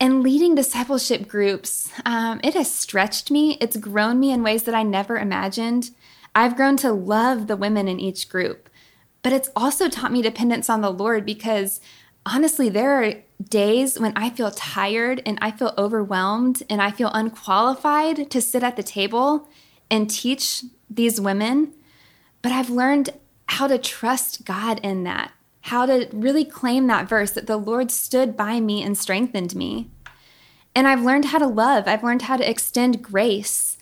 and 0.00 0.22
leading 0.22 0.54
discipleship 0.54 1.28
groups. 1.28 1.90
Um, 2.04 2.40
it 2.42 2.54
has 2.54 2.74
stretched 2.74 3.30
me, 3.30 3.56
it's 3.60 3.76
grown 3.76 4.18
me 4.18 4.32
in 4.32 4.42
ways 4.42 4.64
that 4.64 4.74
I 4.74 4.82
never 4.82 5.16
imagined. 5.16 5.90
I've 6.34 6.56
grown 6.56 6.76
to 6.78 6.92
love 6.92 7.46
the 7.46 7.56
women 7.56 7.88
in 7.88 8.00
each 8.00 8.28
group, 8.28 8.68
but 9.22 9.32
it's 9.32 9.50
also 9.54 9.88
taught 9.88 10.12
me 10.12 10.22
dependence 10.22 10.70
on 10.70 10.80
the 10.80 10.90
Lord 10.90 11.26
because 11.26 11.80
honestly, 12.24 12.68
there 12.68 13.02
are 13.02 13.14
days 13.42 13.98
when 13.98 14.12
I 14.16 14.30
feel 14.30 14.50
tired 14.50 15.22
and 15.26 15.38
I 15.42 15.50
feel 15.50 15.74
overwhelmed 15.76 16.62
and 16.70 16.80
I 16.80 16.90
feel 16.90 17.10
unqualified 17.12 18.30
to 18.30 18.40
sit 18.40 18.62
at 18.62 18.76
the 18.76 18.82
table 18.82 19.48
and 19.90 20.08
teach 20.08 20.64
these 20.88 21.20
women. 21.20 21.72
But 22.40 22.52
I've 22.52 22.70
learned 22.70 23.10
how 23.46 23.66
to 23.66 23.78
trust 23.78 24.44
God 24.44 24.80
in 24.82 25.04
that 25.04 25.32
how 25.62 25.86
to 25.86 26.08
really 26.12 26.44
claim 26.44 26.86
that 26.88 27.08
verse 27.08 27.30
that 27.32 27.46
the 27.46 27.56
Lord 27.56 27.90
stood 27.90 28.36
by 28.36 28.60
me 28.60 28.82
and 28.82 28.98
strengthened 28.98 29.54
me. 29.54 29.90
And 30.74 30.88
I've 30.88 31.04
learned 31.04 31.26
how 31.26 31.38
to 31.38 31.46
love, 31.46 31.86
I've 31.86 32.02
learned 32.02 32.22
how 32.22 32.36
to 32.36 32.48
extend 32.48 33.02
grace. 33.02 33.76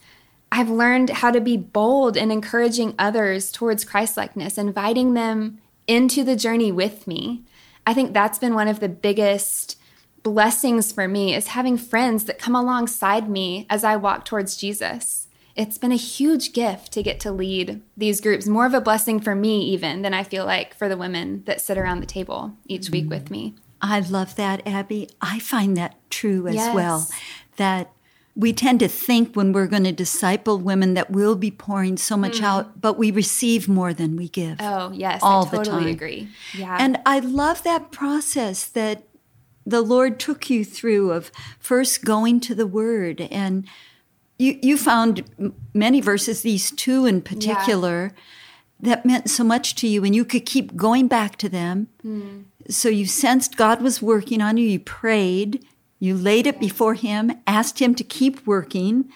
I've 0.52 0.70
learned 0.70 1.10
how 1.10 1.30
to 1.30 1.40
be 1.40 1.56
bold 1.56 2.16
in 2.16 2.30
encouraging 2.30 2.94
others 2.98 3.52
towards 3.52 3.84
Christlikeness, 3.84 4.58
inviting 4.58 5.14
them 5.14 5.60
into 5.86 6.24
the 6.24 6.36
journey 6.36 6.72
with 6.72 7.06
me. 7.06 7.44
I 7.86 7.94
think 7.94 8.12
that's 8.12 8.38
been 8.38 8.54
one 8.54 8.68
of 8.68 8.80
the 8.80 8.88
biggest 8.88 9.78
blessings 10.22 10.92
for 10.92 11.08
me 11.08 11.34
is 11.34 11.48
having 11.48 11.78
friends 11.78 12.24
that 12.24 12.38
come 12.38 12.54
alongside 12.54 13.28
me 13.28 13.66
as 13.70 13.84
I 13.84 13.96
walk 13.96 14.24
towards 14.24 14.56
Jesus 14.56 15.28
it's 15.56 15.78
been 15.78 15.92
a 15.92 15.96
huge 15.96 16.52
gift 16.52 16.92
to 16.92 17.02
get 17.02 17.20
to 17.20 17.32
lead 17.32 17.82
these 17.96 18.20
groups. 18.20 18.46
More 18.46 18.66
of 18.66 18.74
a 18.74 18.80
blessing 18.80 19.20
for 19.20 19.34
me, 19.34 19.60
even 19.64 20.02
than 20.02 20.14
I 20.14 20.24
feel 20.24 20.46
like 20.46 20.74
for 20.74 20.88
the 20.88 20.96
women 20.96 21.42
that 21.44 21.60
sit 21.60 21.76
around 21.76 22.00
the 22.00 22.06
table 22.06 22.54
each 22.66 22.82
mm-hmm. 22.82 22.92
week 22.92 23.10
with 23.10 23.30
me. 23.30 23.56
I 23.82 24.00
love 24.00 24.36
that, 24.36 24.66
Abby. 24.66 25.08
I 25.20 25.38
find 25.38 25.76
that 25.76 25.96
true 26.10 26.46
as 26.46 26.54
yes. 26.54 26.74
well. 26.74 27.08
That 27.56 27.92
we 28.40 28.54
tend 28.54 28.80
to 28.80 28.88
think 28.88 29.36
when 29.36 29.52
we're 29.52 29.66
going 29.66 29.84
to 29.84 29.92
disciple 29.92 30.56
women 30.58 30.94
that 30.94 31.10
we'll 31.10 31.36
be 31.36 31.50
pouring 31.50 31.98
so 31.98 32.16
much 32.16 32.40
mm. 32.40 32.44
out, 32.44 32.80
but 32.80 32.96
we 32.96 33.10
receive 33.10 33.68
more 33.68 33.92
than 33.92 34.16
we 34.16 34.28
give. 34.28 34.56
Oh, 34.60 34.90
yes. 34.92 35.20
All 35.22 35.46
I 35.46 35.50
totally 35.50 35.64
the 35.64 35.70
time. 35.70 35.86
agree. 35.88 36.28
Yeah. 36.56 36.76
And 36.80 36.98
I 37.04 37.18
love 37.18 37.62
that 37.64 37.92
process 37.92 38.64
that 38.64 39.02
the 39.66 39.82
Lord 39.82 40.18
took 40.18 40.48
you 40.48 40.64
through 40.64 41.12
of 41.12 41.30
first 41.58 42.02
going 42.02 42.40
to 42.40 42.54
the 42.54 42.66
Word 42.66 43.20
and 43.30 43.66
you, 44.38 44.58
you 44.62 44.78
found 44.78 45.52
many 45.74 46.00
verses, 46.00 46.40
these 46.40 46.70
two 46.70 47.04
in 47.04 47.20
particular, 47.20 48.14
yeah. 48.80 48.94
that 48.94 49.04
meant 49.04 49.28
so 49.28 49.44
much 49.44 49.74
to 49.74 49.86
you, 49.86 50.02
and 50.02 50.16
you 50.16 50.24
could 50.24 50.46
keep 50.46 50.74
going 50.74 51.08
back 51.08 51.36
to 51.36 51.48
them. 51.50 51.88
Mm. 52.02 52.44
So 52.70 52.88
you 52.88 53.04
sensed 53.04 53.58
God 53.58 53.82
was 53.82 54.00
working 54.00 54.40
on 54.40 54.56
you, 54.56 54.66
you 54.66 54.80
prayed, 54.80 55.62
you 56.00 56.16
laid 56.16 56.48
it 56.48 56.58
before 56.58 56.94
Him, 56.94 57.30
asked 57.46 57.80
Him 57.80 57.94
to 57.94 58.02
keep 58.02 58.44
working. 58.46 59.08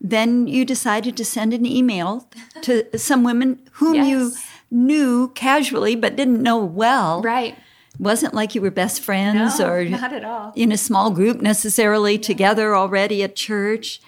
Then 0.00 0.46
you 0.46 0.64
decided 0.64 1.16
to 1.18 1.24
send 1.24 1.52
an 1.52 1.66
email 1.66 2.30
to 2.62 2.86
some 2.96 3.24
women 3.24 3.60
whom 3.72 3.96
yes. 3.96 4.08
you 4.08 4.32
knew 4.70 5.28
casually 5.34 5.96
but 5.96 6.16
didn't 6.16 6.42
know 6.42 6.64
well. 6.64 7.20
Right 7.20 7.56
wasn't 7.98 8.34
like 8.34 8.54
you 8.54 8.62
were 8.62 8.70
best 8.70 9.02
friends 9.02 9.58
no, 9.58 9.68
or 9.68 9.84
not 9.84 10.12
at 10.12 10.24
all. 10.24 10.52
in 10.54 10.70
a 10.70 10.78
small 10.78 11.10
group 11.10 11.40
necessarily 11.40 12.14
yeah. 12.14 12.20
together 12.20 12.76
already 12.76 13.22
at 13.22 13.34
church. 13.34 14.00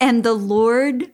And 0.00 0.24
the 0.24 0.34
Lord 0.34 1.10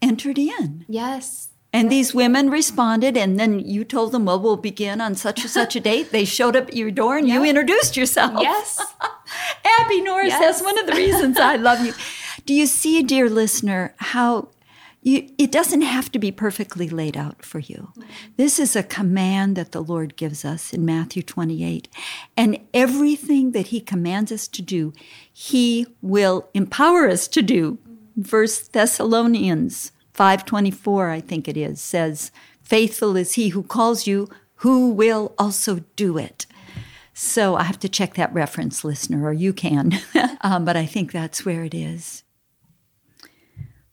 entered 0.00 0.38
in. 0.38 0.84
Yes. 0.88 1.48
And 1.72 1.90
these 1.90 2.12
women 2.12 2.50
responded, 2.50 3.16
and 3.16 3.40
then 3.40 3.58
you 3.58 3.82
told 3.82 4.12
them, 4.12 4.26
Well, 4.26 4.38
we'll 4.38 4.58
begin 4.58 5.00
on 5.00 5.14
such 5.14 5.40
and 5.40 5.50
such 5.50 5.74
a 5.74 5.80
date. 5.90 6.12
They 6.12 6.26
showed 6.26 6.54
up 6.54 6.68
at 6.68 6.76
your 6.76 6.90
door 6.90 7.16
and 7.16 7.26
yep. 7.26 7.36
you 7.36 7.48
introduced 7.48 7.96
yourself. 7.96 8.40
Yes. 8.40 8.78
Abby 9.80 10.00
Norris, 10.00 10.28
yes. 10.28 10.40
that's 10.40 10.62
one 10.62 10.78
of 10.78 10.86
the 10.86 10.94
reasons 10.94 11.38
I 11.38 11.56
love 11.56 11.84
you. 11.84 11.92
Do 12.46 12.54
you 12.54 12.66
see, 12.66 13.02
dear 13.02 13.28
listener, 13.28 13.94
how 13.98 14.48
you, 15.02 15.28
it 15.36 15.50
doesn't 15.50 15.82
have 15.82 16.12
to 16.12 16.18
be 16.18 16.30
perfectly 16.30 16.88
laid 16.88 17.16
out 17.16 17.44
for 17.44 17.58
you. 17.58 17.92
Mm-hmm. 17.96 18.10
This 18.36 18.60
is 18.60 18.76
a 18.76 18.84
command 18.84 19.56
that 19.56 19.72
the 19.72 19.82
Lord 19.82 20.16
gives 20.16 20.44
us 20.44 20.72
in 20.72 20.84
Matthew 20.84 21.24
28. 21.24 21.88
And 22.36 22.58
everything 22.72 23.50
that 23.50 23.68
He 23.68 23.80
commands 23.80 24.30
us 24.30 24.46
to 24.48 24.62
do, 24.62 24.92
He 25.32 25.88
will 26.00 26.48
empower 26.54 27.08
us 27.08 27.26
to 27.28 27.42
do. 27.42 27.78
First 28.24 28.72
Thessalonians 28.72 29.90
5:24 30.14 31.10
I 31.10 31.20
think 31.20 31.48
it 31.48 31.56
is 31.56 31.80
says 31.80 32.30
faithful 32.62 33.16
is 33.16 33.34
he 33.34 33.48
who 33.48 33.62
calls 33.62 34.06
you 34.06 34.28
who 34.56 34.90
will 34.90 35.34
also 35.38 35.80
do 35.96 36.18
it. 36.18 36.46
So 37.14 37.56
I 37.56 37.64
have 37.64 37.78
to 37.80 37.88
check 37.88 38.14
that 38.14 38.32
reference 38.32 38.84
listener 38.84 39.24
or 39.24 39.32
you 39.32 39.52
can. 39.52 39.98
um, 40.40 40.64
but 40.64 40.76
I 40.76 40.86
think 40.86 41.12
that's 41.12 41.44
where 41.44 41.64
it 41.64 41.74
is. 41.74 42.24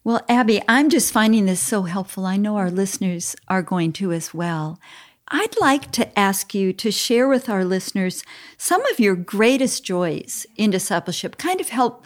Well, 0.02 0.22
Abby, 0.28 0.62
I'm 0.66 0.88
just 0.88 1.12
finding 1.12 1.44
this 1.44 1.60
so 1.60 1.82
helpful. 1.82 2.24
I 2.24 2.38
know 2.38 2.56
our 2.56 2.70
listeners 2.70 3.36
are 3.48 3.62
going 3.62 3.92
to 3.94 4.12
as 4.12 4.32
well. 4.32 4.80
I'd 5.28 5.60
like 5.60 5.92
to 5.92 6.18
ask 6.18 6.54
you 6.54 6.72
to 6.72 6.90
share 6.90 7.28
with 7.28 7.48
our 7.48 7.64
listeners 7.64 8.24
some 8.56 8.84
of 8.86 8.98
your 8.98 9.14
greatest 9.14 9.84
joys 9.84 10.46
in 10.56 10.70
discipleship, 10.70 11.36
kind 11.36 11.60
of 11.60 11.68
help 11.68 12.04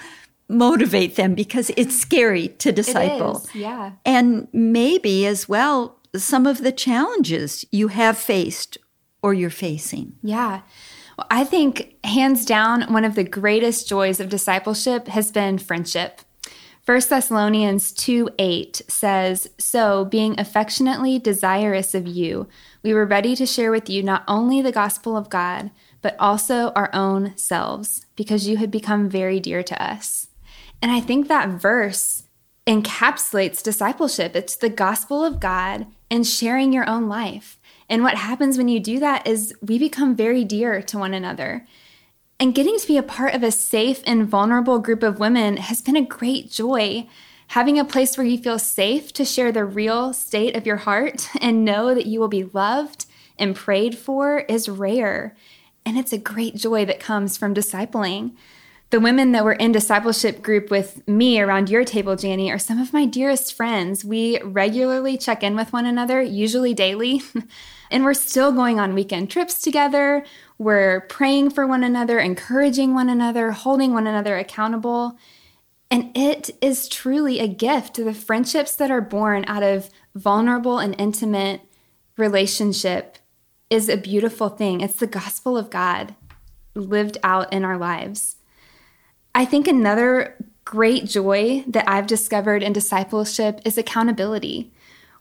motivate 0.48 1.16
them 1.16 1.34
because 1.34 1.70
it's 1.76 1.98
scary 1.98 2.48
to 2.48 2.72
disciple. 2.72 3.46
yeah. 3.54 3.92
And 4.04 4.48
maybe 4.52 5.26
as 5.26 5.48
well 5.48 5.98
some 6.16 6.46
of 6.46 6.58
the 6.62 6.72
challenges 6.72 7.64
you 7.70 7.88
have 7.88 8.18
faced 8.18 8.78
or 9.22 9.34
you're 9.34 9.50
facing. 9.50 10.14
Yeah. 10.22 10.60
Well, 11.16 11.26
I 11.30 11.44
think 11.44 11.94
hands 12.04 12.44
down 12.44 12.92
one 12.92 13.04
of 13.04 13.14
the 13.14 13.24
greatest 13.24 13.88
joys 13.88 14.20
of 14.20 14.28
discipleship 14.28 15.08
has 15.08 15.30
been 15.30 15.58
friendship. 15.58 16.20
1 16.86 17.00
Thessalonians 17.08 17.92
2 17.92 18.30
8 18.38 18.82
says, 18.88 19.48
So, 19.58 20.04
being 20.04 20.38
affectionately 20.38 21.18
desirous 21.18 21.94
of 21.94 22.06
you, 22.06 22.46
we 22.82 22.92
were 22.92 23.06
ready 23.06 23.34
to 23.36 23.46
share 23.46 23.70
with 23.70 23.88
you 23.88 24.02
not 24.02 24.22
only 24.28 24.60
the 24.60 24.72
gospel 24.72 25.16
of 25.16 25.30
God, 25.30 25.70
but 26.02 26.14
also 26.18 26.72
our 26.72 26.90
own 26.92 27.34
selves, 27.38 28.04
because 28.16 28.46
you 28.46 28.58
had 28.58 28.70
become 28.70 29.08
very 29.08 29.40
dear 29.40 29.62
to 29.62 29.82
us. 29.82 30.26
And 30.82 30.92
I 30.92 31.00
think 31.00 31.28
that 31.28 31.48
verse 31.48 32.24
encapsulates 32.66 33.62
discipleship. 33.62 34.36
It's 34.36 34.56
the 34.56 34.68
gospel 34.68 35.24
of 35.24 35.40
God 35.40 35.86
and 36.10 36.26
sharing 36.26 36.72
your 36.72 36.88
own 36.88 37.08
life. 37.08 37.58
And 37.88 38.02
what 38.02 38.16
happens 38.16 38.56
when 38.56 38.68
you 38.68 38.80
do 38.80 38.98
that 39.00 39.26
is 39.26 39.54
we 39.60 39.78
become 39.78 40.16
very 40.16 40.44
dear 40.44 40.82
to 40.82 40.98
one 40.98 41.14
another. 41.14 41.66
And 42.40 42.54
getting 42.54 42.78
to 42.78 42.86
be 42.86 42.96
a 42.96 43.02
part 43.02 43.34
of 43.34 43.42
a 43.42 43.50
safe 43.50 44.02
and 44.06 44.28
vulnerable 44.28 44.78
group 44.78 45.02
of 45.02 45.18
women 45.18 45.56
has 45.58 45.80
been 45.80 45.96
a 45.96 46.04
great 46.04 46.50
joy. 46.50 47.06
Having 47.48 47.78
a 47.78 47.84
place 47.84 48.16
where 48.16 48.26
you 48.26 48.38
feel 48.38 48.58
safe 48.58 49.12
to 49.12 49.24
share 49.24 49.52
the 49.52 49.64
real 49.64 50.12
state 50.12 50.56
of 50.56 50.66
your 50.66 50.78
heart 50.78 51.28
and 51.40 51.64
know 51.64 51.94
that 51.94 52.06
you 52.06 52.20
will 52.20 52.28
be 52.28 52.44
loved 52.44 53.06
and 53.38 53.54
prayed 53.54 53.96
for 53.96 54.40
is 54.40 54.68
rare. 54.68 55.36
And 55.86 55.98
it's 55.98 56.12
a 56.12 56.18
great 56.18 56.56
joy 56.56 56.84
that 56.86 57.00
comes 57.00 57.36
from 57.36 57.54
discipling. 57.54 58.34
The 58.90 59.00
women 59.00 59.32
that 59.32 59.44
were 59.44 59.54
in 59.54 59.72
discipleship 59.72 60.42
group 60.42 60.70
with 60.70 61.06
me 61.08 61.40
around 61.40 61.68
your 61.68 61.84
table, 61.84 62.14
Jani, 62.14 62.50
are 62.50 62.58
some 62.58 62.78
of 62.78 62.92
my 62.92 63.06
dearest 63.06 63.54
friends. 63.54 64.04
We 64.04 64.40
regularly 64.42 65.18
check 65.18 65.42
in 65.42 65.56
with 65.56 65.72
one 65.72 65.84
another, 65.84 66.22
usually 66.22 66.74
daily, 66.74 67.22
and 67.90 68.04
we're 68.04 68.14
still 68.14 68.52
going 68.52 68.78
on 68.78 68.94
weekend 68.94 69.30
trips 69.30 69.60
together. 69.60 70.24
We're 70.58 71.00
praying 71.02 71.50
for 71.50 71.66
one 71.66 71.82
another, 71.82 72.20
encouraging 72.20 72.94
one 72.94 73.08
another, 73.08 73.50
holding 73.50 73.92
one 73.92 74.06
another 74.06 74.38
accountable. 74.38 75.18
And 75.90 76.16
it 76.16 76.50
is 76.60 76.88
truly 76.88 77.40
a 77.40 77.48
gift 77.48 77.96
the 77.96 78.14
friendships 78.14 78.76
that 78.76 78.90
are 78.90 79.00
born 79.00 79.44
out 79.46 79.62
of 79.62 79.90
vulnerable 80.14 80.78
and 80.78 80.94
intimate 80.98 81.62
relationship 82.16 83.18
is 83.70 83.88
a 83.88 83.96
beautiful 83.96 84.48
thing. 84.48 84.80
It's 84.80 84.98
the 84.98 85.06
gospel 85.06 85.56
of 85.56 85.70
God 85.70 86.14
lived 86.74 87.18
out 87.22 87.52
in 87.52 87.64
our 87.64 87.78
lives. 87.78 88.36
I 89.34 89.44
think 89.44 89.66
another 89.66 90.36
great 90.64 91.06
joy 91.06 91.64
that 91.66 91.88
I've 91.88 92.06
discovered 92.06 92.62
in 92.62 92.72
discipleship 92.72 93.60
is 93.64 93.76
accountability. 93.76 94.70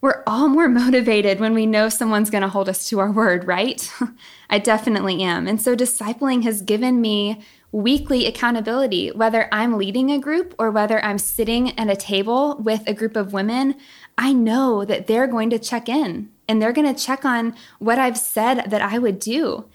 we're 0.01 0.24
all 0.27 0.50
more 0.50 0.67
motivated 0.84 1.39
when 1.39 1.53
we 1.53 1.65
know 1.65 1.88
someone's 1.89 2.29
going 2.29 2.41
to 2.41 2.48
hold 2.50 2.67
us 2.67 2.88
to 2.89 3.00
our 3.00 3.12
word, 3.12 3.48
right? 3.48 3.89
I 4.50 4.60
definitely 4.60 5.24
am. 5.24 5.48
And 5.48 5.62
so 5.62 5.75
discipling 5.75 6.43
has 6.43 6.62
given 6.62 7.00
me 7.00 7.41
weekly 7.72 8.27
accountability, 8.27 9.10
whether 9.12 9.48
I'm 9.51 9.77
leading 9.77 10.12
a 10.12 10.20
group 10.20 10.53
or 10.60 10.70
whether 10.70 11.03
I'm 11.03 11.17
sitting 11.17 11.77
at 11.79 11.89
a 11.89 11.96
table 11.96 12.58
with 12.58 12.84
a 12.86 12.93
group 12.93 13.15
of 13.15 13.34
women. 13.34 13.75
I 14.17 14.32
know 14.32 14.86
that 14.86 15.08
they're 15.08 15.27
going 15.27 15.50
to 15.50 15.60
check 15.60 15.89
in 15.89 16.29
and 16.48 16.62
they're 16.62 16.74
going 16.74 16.93
to 16.93 17.03
check 17.03 17.25
on 17.25 17.55
what 17.79 17.98
I've 17.98 18.17
said 18.17 18.70
that 18.70 18.82
I 18.82 19.00
would 19.00 19.20
do. 19.20 19.65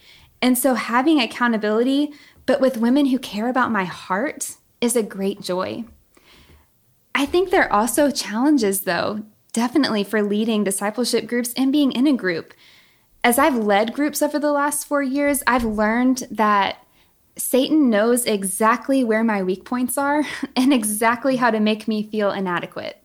And 0.41 0.57
so 0.57 0.75
having 0.75 1.21
accountability, 1.21 2.13
but 2.49 2.63
with 2.63 2.79
women 2.79 3.05
who 3.05 3.19
care 3.19 3.51
about 3.51 3.71
my 3.71 3.85
heart, 3.85 4.57
is 4.81 4.97
a 4.97 5.03
great 5.03 5.43
joy. 5.43 5.85
I 7.15 7.27
think 7.27 7.51
there 7.51 7.65
are 7.65 7.81
also 7.81 8.11
challenges, 8.11 8.81
though, 8.81 9.23
definitely 9.53 10.03
for 10.03 10.23
leading 10.23 10.65
discipleship 10.65 11.27
groups 11.27 11.53
and 11.59 11.71
being 11.71 11.93
in 11.93 12.07
a 12.07 12.15
group. 12.15 12.55
As 13.23 13.39
I've 13.39 13.57
led 13.57 13.93
groups 13.93 14.23
over 14.23 14.39
the 14.39 14.51
last 14.51 14.87
four 14.87 15.03
years, 15.03 15.43
I've 15.47 15.65
learned 15.65 16.27
that 16.31 16.79
Satan 17.37 17.91
knows 17.91 18.25
exactly 18.25 19.05
where 19.05 19.23
my 19.23 19.43
weak 19.43 19.67
points 19.67 19.99
are 19.99 20.25
and 20.57 20.73
exactly 20.73 21.37
how 21.37 21.51
to 21.51 21.61
make 21.61 21.87
me 21.87 22.03
feel 22.03 22.31
inadequate. 22.31 23.03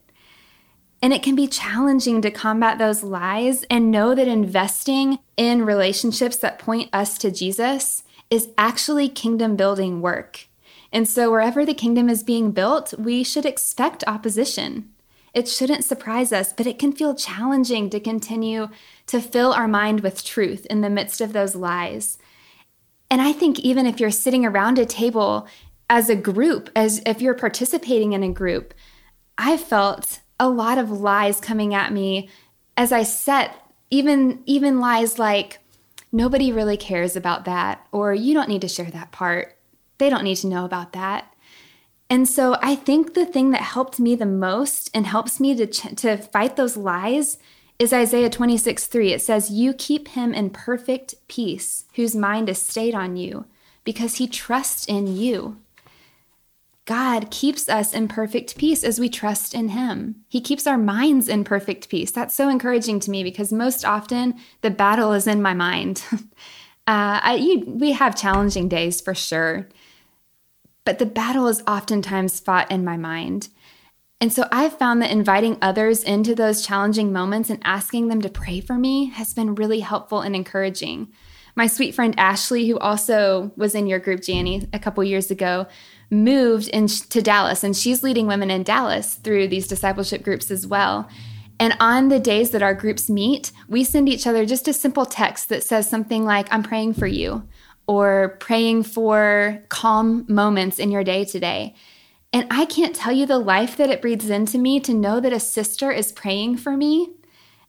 And 1.01 1.11
it 1.11 1.21
can 1.21 1.35
be 1.35 1.47
challenging 1.47 2.21
to 2.21 2.31
combat 2.31 2.77
those 2.77 3.03
lies 3.03 3.63
and 3.63 3.91
know 3.91 4.15
that 4.15 4.29
investing 4.29 5.19
in 5.35 5.65
relationships 5.65 6.37
that 6.37 6.59
point 6.59 6.89
us 6.93 7.17
to 7.17 7.29
Jesus 7.29 8.03
is 8.33 8.49
actually 8.57 9.07
kingdom 9.07 9.55
building 9.55 10.01
work. 10.01 10.47
And 10.91 11.07
so, 11.07 11.29
wherever 11.29 11.63
the 11.63 11.75
kingdom 11.75 12.09
is 12.09 12.23
being 12.23 12.49
built, 12.51 12.91
we 12.97 13.23
should 13.23 13.45
expect 13.45 14.03
opposition. 14.07 14.89
It 15.35 15.47
shouldn't 15.47 15.83
surprise 15.83 16.33
us, 16.33 16.51
but 16.51 16.65
it 16.65 16.79
can 16.79 16.93
feel 16.93 17.13
challenging 17.13 17.91
to 17.91 17.99
continue 17.99 18.69
to 19.05 19.21
fill 19.21 19.53
our 19.53 19.67
mind 19.67 20.01
with 20.01 20.23
truth 20.23 20.65
in 20.65 20.81
the 20.81 20.89
midst 20.89 21.21
of 21.21 21.31
those 21.31 21.53
lies. 21.53 22.17
And 23.11 23.21
I 23.21 23.33
think 23.33 23.59
even 23.59 23.85
if 23.85 23.99
you're 23.99 24.09
sitting 24.09 24.47
around 24.47 24.79
a 24.79 24.85
table 24.87 25.47
as 25.87 26.09
a 26.09 26.15
group, 26.15 26.71
as 26.75 27.03
if 27.05 27.21
you're 27.21 27.35
participating 27.35 28.13
in 28.13 28.23
a 28.23 28.33
group, 28.33 28.73
I 29.37 29.57
felt 29.57 30.21
a 30.39 30.49
lot 30.49 30.79
of 30.79 30.89
lies 30.89 31.39
coming 31.39 31.75
at 31.75 31.93
me 31.93 32.29
as 32.75 32.91
I 32.91 33.03
set 33.03 33.55
even 33.91 34.41
even 34.47 34.79
lies 34.79 35.19
like 35.19 35.59
nobody 36.13 36.51
really 36.51 36.77
cares 36.77 37.17
about 37.17 37.43
that 37.43 37.85
or 37.91 38.13
you 38.13 38.33
don't 38.33 38.47
need 38.47 38.61
to 38.61 38.67
share 38.69 38.91
that 38.91 39.11
part. 39.11 39.57
They 39.97 40.09
don't 40.09 40.23
need 40.23 40.37
to 40.37 40.47
know 40.47 40.63
about 40.63 40.93
that. 40.93 41.33
And 42.09 42.29
so 42.29 42.57
I 42.61 42.75
think 42.75 43.13
the 43.15 43.25
thing 43.25 43.49
that 43.51 43.61
helped 43.61 43.99
me 43.99 44.15
the 44.15 44.25
most 44.25 44.89
and 44.93 45.07
helps 45.07 45.39
me 45.39 45.55
to, 45.55 45.65
ch- 45.65 45.95
to 45.97 46.17
fight 46.17 46.55
those 46.55 46.77
lies 46.77 47.39
is 47.79 47.91
Isaiah 47.91 48.29
26, 48.29 48.85
3. 48.85 49.13
It 49.13 49.21
says, 49.21 49.49
You 49.49 49.73
keep 49.73 50.09
him 50.09 50.33
in 50.33 50.51
perfect 50.51 51.15
peace, 51.27 51.85
whose 51.95 52.15
mind 52.15 52.49
is 52.49 52.61
stayed 52.61 52.93
on 52.93 53.17
you, 53.17 53.45
because 53.83 54.15
he 54.15 54.27
trusts 54.27 54.85
in 54.85 55.17
you. 55.17 55.57
God 56.85 57.31
keeps 57.31 57.69
us 57.69 57.93
in 57.93 58.07
perfect 58.07 58.57
peace 58.57 58.83
as 58.83 58.99
we 58.99 59.07
trust 59.07 59.53
in 59.53 59.69
Him. 59.69 60.23
He 60.27 60.41
keeps 60.41 60.67
our 60.67 60.77
minds 60.77 61.29
in 61.29 61.43
perfect 61.43 61.89
peace. 61.89 62.11
That's 62.11 62.35
so 62.35 62.49
encouraging 62.49 62.99
to 63.01 63.11
me 63.11 63.23
because 63.23 63.53
most 63.53 63.85
often 63.85 64.35
the 64.61 64.69
battle 64.69 65.13
is 65.13 65.27
in 65.27 65.41
my 65.41 65.53
mind. 65.53 66.03
uh, 66.11 66.17
I, 66.87 67.35
you, 67.35 67.63
we 67.65 67.93
have 67.93 68.17
challenging 68.17 68.67
days 68.67 68.99
for 68.99 69.15
sure 69.15 69.69
but 70.85 70.99
the 70.99 71.05
battle 71.05 71.47
is 71.47 71.63
oftentimes 71.67 72.39
fought 72.39 72.71
in 72.71 72.83
my 72.83 72.97
mind. 72.97 73.49
And 74.19 74.31
so 74.31 74.47
I've 74.51 74.77
found 74.77 75.01
that 75.01 75.11
inviting 75.11 75.57
others 75.61 76.03
into 76.03 76.33
those 76.33 76.65
challenging 76.65 77.11
moments 77.11 77.49
and 77.49 77.59
asking 77.63 78.07
them 78.07 78.21
to 78.21 78.29
pray 78.29 78.61
for 78.61 78.75
me 78.75 79.05
has 79.07 79.33
been 79.33 79.55
really 79.55 79.81
helpful 79.81 80.21
and 80.21 80.35
encouraging. 80.35 81.11
My 81.55 81.67
sweet 81.67 81.93
friend 81.93 82.15
Ashley, 82.17 82.67
who 82.67 82.79
also 82.79 83.51
was 83.55 83.75
in 83.75 83.85
your 83.85 83.99
group, 83.99 84.21
Jani, 84.25 84.67
a 84.73 84.79
couple 84.79 85.03
years 85.03 85.29
ago, 85.29 85.67
moved 86.13 86.67
into 86.69 87.21
Dallas, 87.21 87.63
and 87.63 87.75
she's 87.75 88.03
leading 88.03 88.27
women 88.27 88.51
in 88.51 88.63
Dallas 88.63 89.15
through 89.15 89.47
these 89.47 89.67
discipleship 89.67 90.23
groups 90.23 90.51
as 90.51 90.65
well. 90.65 91.09
And 91.59 91.75
on 91.79 92.09
the 92.09 92.19
days 92.19 92.51
that 92.51 92.63
our 92.63 92.73
groups 92.73 93.09
meet, 93.09 93.51
we 93.67 93.83
send 93.83 94.09
each 94.09 94.25
other 94.25 94.45
just 94.45 94.67
a 94.67 94.73
simple 94.73 95.05
text 95.05 95.49
that 95.49 95.63
says 95.63 95.89
something 95.89 96.25
like, 96.25 96.47
I'm 96.51 96.63
praying 96.63 96.93
for 96.93 97.07
you, 97.07 97.47
or 97.87 98.37
praying 98.39 98.83
for 98.83 99.63
calm 99.69 100.25
moments 100.27 100.79
in 100.79 100.91
your 100.91 101.03
day 101.03 101.25
today. 101.25 101.75
And 102.31 102.47
I 102.49 102.65
can't 102.65 102.95
tell 102.95 103.13
you 103.13 103.25
the 103.25 103.37
life 103.37 103.77
that 103.77 103.89
it 103.89 104.01
breathes 104.01 104.29
into 104.29 104.57
me 104.57 104.79
to 104.81 104.93
know 104.93 105.19
that 105.19 105.33
a 105.33 105.39
sister 105.39 105.91
is 105.91 106.11
praying 106.11 106.57
for 106.57 106.75
me 106.75 107.09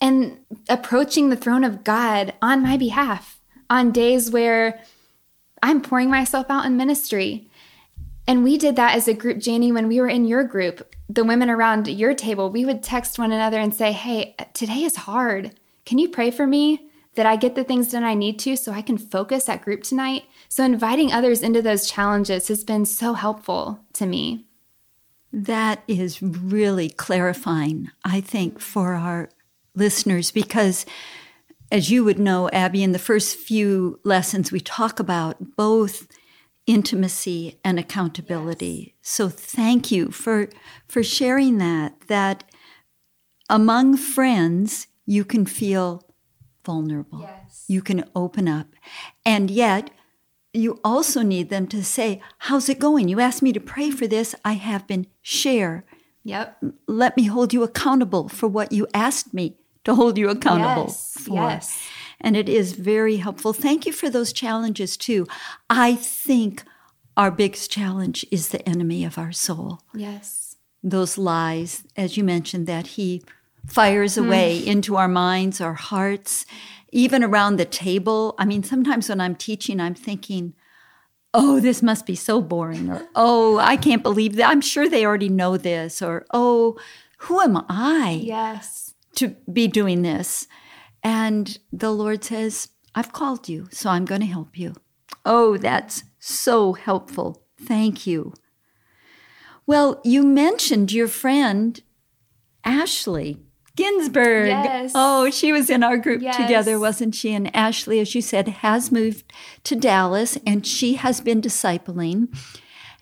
and 0.01 0.39
approaching 0.69 1.29
the 1.29 1.37
throne 1.37 1.65
of 1.65 1.85
God 1.85 2.33
on 2.41 2.63
my 2.63 2.77
behalf 2.77 3.41
on 3.69 3.93
days 3.93 4.31
where 4.31 4.81
I'm 5.63 5.81
pouring 5.81 6.11
myself 6.11 6.47
out 6.49 6.65
in 6.65 6.77
ministry. 6.77 7.49
And 8.27 8.43
we 8.43 8.57
did 8.57 8.77
that 8.77 8.95
as 8.95 9.07
a 9.07 9.15
group, 9.15 9.45
Jani, 9.45 9.71
when 9.73 9.89
we 9.89 10.01
were 10.01 10.09
in 10.09 10.25
your 10.25 10.45
group, 10.45 10.95
the 11.09 11.25
women 11.25 11.51
around 11.51 11.89
your 11.89 12.15
table, 12.15 12.51
we 12.51 12.65
would 12.65 12.83
text 12.83 13.19
one 13.19 13.33
another 13.33 13.59
and 13.59 13.75
say, 13.75 13.93
Hey, 13.93 14.35
today 14.55 14.85
is 14.85 14.97
hard. 14.97 15.59
Can 15.85 15.99
you 15.99 16.09
pray 16.09 16.31
for 16.31 16.47
me? 16.47 16.91
that 17.15 17.27
I 17.27 17.37
get 17.37 17.55
the 17.55 17.65
things 17.65 17.93
done 17.93 18.05
I 18.05 18.15
need 18.15 18.39
to 18.41 18.57
so 18.57 18.73
I 18.73 18.83
can 18.83 18.99
focus 18.99 19.49
at 19.49 19.63
group 19.63 19.83
tonight. 19.83 20.25
So, 20.49 20.65
inviting 20.65 21.13
others 21.13 21.43
into 21.43 21.63
those 21.63 21.91
challenges 21.91 22.49
has 22.49 22.65
been 22.65 22.85
so 22.85 23.15
helpful 23.15 23.81
to 23.95 24.07
me. 24.07 24.47
That 25.33 25.83
is 25.89 26.23
really 26.23 26.91
clarifying, 26.91 27.91
I 28.05 28.21
think, 28.21 28.61
for 28.61 28.95
our 28.95 29.31
listeners 29.75 30.31
because, 30.31 30.87
as 31.73 31.91
you 31.91 32.05
would 32.05 32.19
know, 32.19 32.49
Abby, 32.51 32.83
in 32.83 32.93
the 32.93 32.99
first 32.99 33.37
few 33.37 33.99
lessons, 34.05 34.53
we 34.53 34.61
talk 34.61 35.01
about 35.01 35.57
both 35.57 36.07
intimacy 36.67 37.59
and 37.65 37.79
accountability. 37.79 38.95
Yes. 38.97 39.09
So, 39.11 39.29
thank 39.29 39.91
you 39.91 40.11
for, 40.11 40.49
for 40.89 41.03
sharing 41.03 41.59
that, 41.59 42.09
that 42.09 42.45
among 43.49 43.97
friends, 43.97 44.87
you 45.07 45.25
can 45.25 45.47
feel 45.47 46.03
vulnerable. 46.65 47.21
Yes. 47.21 47.65
You 47.69 47.83
can 47.83 48.05
open 48.15 48.49
up. 48.49 48.69
And 49.25 49.51
yet, 49.51 49.91
you 50.53 50.81
also 50.85 51.23
need 51.23 51.51
them 51.51 51.67
to 51.69 51.85
say, 51.85 52.23
How's 52.39 52.69
it 52.69 52.79
going? 52.79 53.09
You 53.09 53.21
asked 53.21 53.43
me 53.43 53.53
to 53.53 53.61
pray 53.61 53.91
for 53.91 54.07
this. 54.07 54.35
I 54.45 54.55
have 54.55 54.87
been. 54.87 55.07
Share. 55.21 55.85
Yep. 56.25 56.65
Let 56.87 57.17
me 57.17 57.25
hold 57.25 57.53
you 57.53 57.63
accountable 57.63 58.29
for 58.29 58.47
what 58.47 58.73
you 58.73 58.87
asked 58.95 59.35
me 59.35 59.57
to 59.85 59.95
hold 59.95 60.17
you 60.17 60.31
accountable 60.31 60.85
yes. 60.85 61.15
for. 61.19 61.35
Yes. 61.35 61.89
And 62.25 62.39
it 62.39 62.49
is 62.49 62.73
very 62.73 63.19
helpful. 63.19 63.53
Thank 63.53 63.85
you 63.85 63.93
for 63.93 64.09
those 64.09 64.33
challenges 64.33 64.97
too. 64.97 65.27
I 65.69 65.95
think 65.95 66.65
our 67.19 67.31
biggest 67.31 67.71
challenge 67.71 68.25
is 68.31 68.49
the 68.49 68.67
enemy 68.67 69.05
of 69.05 69.19
our 69.19 69.31
soul. 69.31 69.83
Yes. 69.95 70.57
Those 70.83 71.19
lies, 71.19 71.85
as 71.99 72.17
you 72.17 72.25
mentioned, 72.25 72.67
that 72.67 72.89
he 72.89 73.23
fires 73.67 74.15
hmm. 74.15 74.25
away 74.25 74.59
mm. 74.59 74.67
into 74.67 74.97
our 74.97 75.07
minds, 75.07 75.61
our 75.61 75.75
hearts, 75.75 76.47
even 76.93 77.23
around 77.23 77.57
the 77.57 77.67
table. 77.67 78.35
I 78.39 78.47
mean, 78.47 78.63
sometimes 78.63 79.11
when 79.11 79.21
I'm 79.21 79.37
teaching, 79.37 79.79
I'm 79.79 79.95
thinking, 79.95 80.55
oh, 81.35 81.61
this 81.61 81.83
must 81.83 82.07
be 82.07 82.15
so 82.15 82.41
boring, 82.41 82.89
or 82.89 83.07
oh, 83.15 83.59
I 83.59 83.77
can't 83.77 84.03
believe 84.03 84.37
that. 84.37 84.49
I'm 84.49 84.63
sure 84.63 84.89
they 84.89 85.05
already 85.05 85.29
know 85.29 85.59
this, 85.59 86.01
or 86.01 86.25
oh, 86.33 86.79
who 87.19 87.41
am 87.41 87.65
I? 87.69 88.21
Yes. 88.23 88.95
To 89.17 89.29
be 89.53 89.69
doing 89.69 90.01
this. 90.01 90.47
And 91.05 91.59
the 91.71 91.93
Lord 91.93 92.25
says, 92.25 92.71
I've 92.95 93.13
called 93.13 93.49
you, 93.49 93.69
so 93.71 93.91
I'm 93.91 94.07
going 94.07 94.23
to 94.23 94.27
help 94.27 94.59
you. 94.59 94.75
Oh, 95.25 95.59
that's 95.59 96.05
so 96.19 96.73
helpful. 96.73 97.43
Thank 97.61 98.07
you. 98.07 98.33
Well, 99.67 100.01
you 100.03 100.25
mentioned 100.25 100.93
your 100.93 101.09
friend 101.09 101.81
Ashley. 102.65 103.39
Ginsburg. 103.77 104.49
Yes. 104.49 104.93
Oh, 104.95 105.31
she 105.31 105.53
was 105.53 105.69
in 105.69 105.83
our 105.83 105.97
group 105.97 106.23
yes. 106.23 106.37
together, 106.37 106.79
wasn't 106.79 107.15
she? 107.15 107.33
And 107.33 107.55
Ashley, 107.57 107.99
as 107.99 108.15
you 108.15 108.23
said, 108.23 108.47
has 108.49 108.93
moved 108.93 109.25
to 109.65 109.75
Dallas 109.75 110.39
and 110.47 110.65
she 110.65 110.95
has 110.95 111.21
been 111.21 111.43
discipling. 111.43 112.29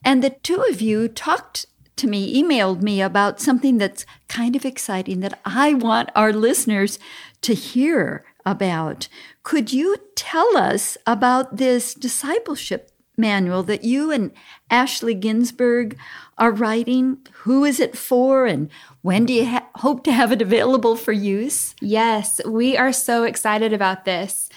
And 0.03 0.25
the 0.25 0.31
two 0.31 0.65
of 0.71 0.81
you 0.81 1.09
talked 1.09 1.67
to 1.97 2.07
me, 2.07 2.43
emailed 2.43 2.81
me 2.81 3.03
about 3.03 3.38
something 3.38 3.77
that's 3.77 4.07
kind 4.29 4.57
of 4.57 4.65
exciting 4.65 5.21
that 5.21 5.38
I 5.45 5.75
want 5.75 6.09
our 6.17 6.33
listeners 6.33 6.99
to 7.43 7.55
hear 7.55 8.25
about. 8.45 9.09
Could 9.43 9.73
you 9.73 9.97
tell 10.15 10.57
us 10.57 10.97
about 11.07 11.57
this 11.57 11.95
discipleship 11.95 12.91
manual 13.17 13.63
that 13.65 13.85
you 13.85 14.11
and 14.11 14.33
Ashley 14.71 15.15
Ginsburg 15.15 15.97
are 16.39 16.51
writing? 16.51 17.19
Who 17.43 17.65
is 17.65 17.79
it 17.79 17.97
for 17.97 18.47
and 18.47 18.71
when 19.03 19.27
do 19.27 19.33
you 19.33 19.47
ha- 19.47 19.69
hope 19.77 20.05
to 20.05 20.13
have 20.13 20.33
it 20.33 20.43
available 20.43 20.97
for 20.97 21.13
use? 21.13 21.75
Yes, 21.81 22.41
we 22.45 22.77
are 22.77 22.93
so 22.93 23.25
excited 23.25 23.73
about 23.73 24.05
this. 24.05 24.49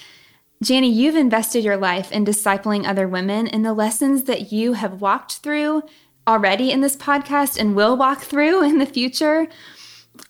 Jani, 0.64 0.90
you've 0.90 1.16
invested 1.16 1.64
your 1.64 1.76
life 1.76 2.10
in 2.10 2.24
discipling 2.24 2.86
other 2.86 3.06
women, 3.06 3.46
and 3.46 3.62
the 3.64 3.74
lessons 3.74 4.24
that 4.24 4.52
you 4.52 4.72
have 4.72 5.02
walked 5.02 5.38
through 5.38 5.82
already 6.26 6.72
in 6.72 6.80
this 6.80 6.96
podcast 6.96 7.58
and 7.58 7.76
will 7.76 7.96
walk 7.96 8.22
through 8.22 8.62
in 8.62 8.78
the 8.78 8.86
future 8.86 9.48